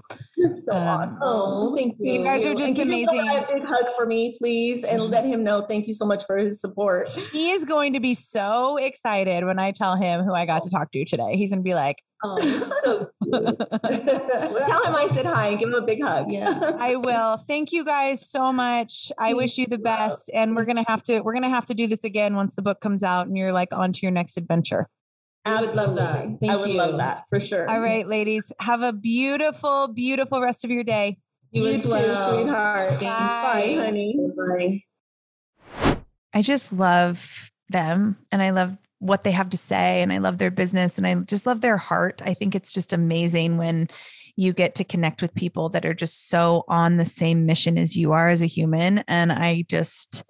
[0.64, 2.12] so um, oh, thank you.
[2.12, 3.28] You guys are just amazing.
[3.28, 5.12] A big hug for me, please, and mm-hmm.
[5.12, 7.08] let him know thank you so much for his support.
[7.08, 10.70] He is going to be so excited when I tell him who I got to
[10.70, 11.36] talk to today.
[11.36, 15.74] He's going to be like, Oh, so tell him I said hi and give him
[15.74, 16.30] a big hug.
[16.30, 17.36] Yeah, I will.
[17.36, 19.10] Thank you guys so much.
[19.18, 21.86] I wish you the best, and we're gonna have to we're gonna have to do
[21.86, 24.88] this again once the book comes out and you're like on to your next adventure.
[25.44, 26.22] I would love that.
[26.40, 26.76] Thank I would you.
[26.76, 27.68] love that for sure.
[27.70, 31.18] All right, ladies, have a beautiful, beautiful rest of your day.
[31.50, 32.30] You, you too, well.
[32.30, 33.00] sweetheart.
[33.00, 33.00] Bye.
[33.00, 34.16] Bye, honey.
[34.36, 34.82] Bye.
[36.32, 40.38] I just love them, and I love what they have to say and I love
[40.38, 42.22] their business and I just love their heart.
[42.24, 43.88] I think it's just amazing when
[44.36, 47.96] you get to connect with people that are just so on the same mission as
[47.96, 50.24] you are as a human and I just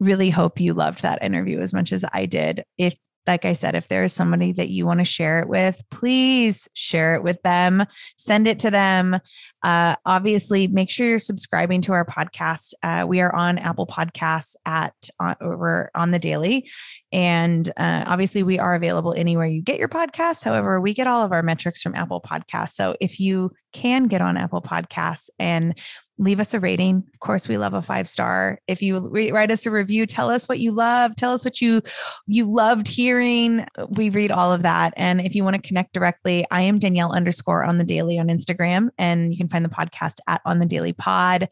[0.00, 2.64] really hope you loved that interview as much as I did.
[2.78, 2.94] If
[3.26, 6.68] like I said, if there is somebody that you want to share it with, please
[6.74, 7.84] share it with them,
[8.16, 9.18] send it to them.
[9.62, 12.74] Uh, obviously, make sure you're subscribing to our podcast.
[12.82, 16.68] Uh, we are on Apple Podcasts at uh, over on the daily.
[17.12, 20.42] And uh, obviously, we are available anywhere you get your podcasts.
[20.42, 22.74] However, we get all of our metrics from Apple Podcasts.
[22.74, 25.78] So if you can get on Apple Podcasts and
[26.18, 27.04] leave us a rating.
[27.12, 28.60] Of course, we love a five star.
[28.68, 28.98] If you
[29.32, 31.16] write us a review, tell us what you love.
[31.16, 31.82] Tell us what you
[32.26, 33.66] you loved hearing.
[33.88, 34.94] We read all of that.
[34.96, 38.28] And if you want to connect directly, I am Danielle underscore on the daily on
[38.28, 41.48] Instagram, and you can find the podcast at on the daily pod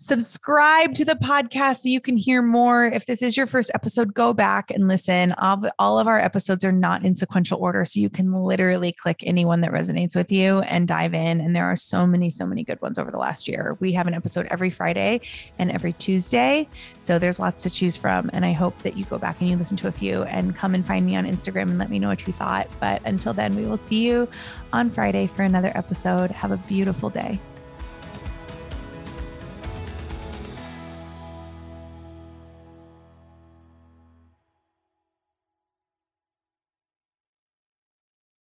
[0.00, 2.86] subscribe to the podcast so you can hear more.
[2.86, 5.34] If this is your first episode, go back and listen.
[5.34, 7.84] All, of our episodes are not in sequential order.
[7.84, 11.42] So you can literally click anyone that resonates with you and dive in.
[11.42, 13.76] And there are so many, so many good ones over the last year.
[13.80, 15.20] We have an episode every Friday
[15.58, 16.66] and every Tuesday.
[16.98, 18.30] So there's lots to choose from.
[18.32, 20.74] And I hope that you go back and you listen to a few and come
[20.74, 22.68] and find me on Instagram and let me know what you thought.
[22.80, 24.26] But until then, we will see you
[24.72, 26.30] on Friday for another episode.
[26.30, 27.38] Have a beautiful day.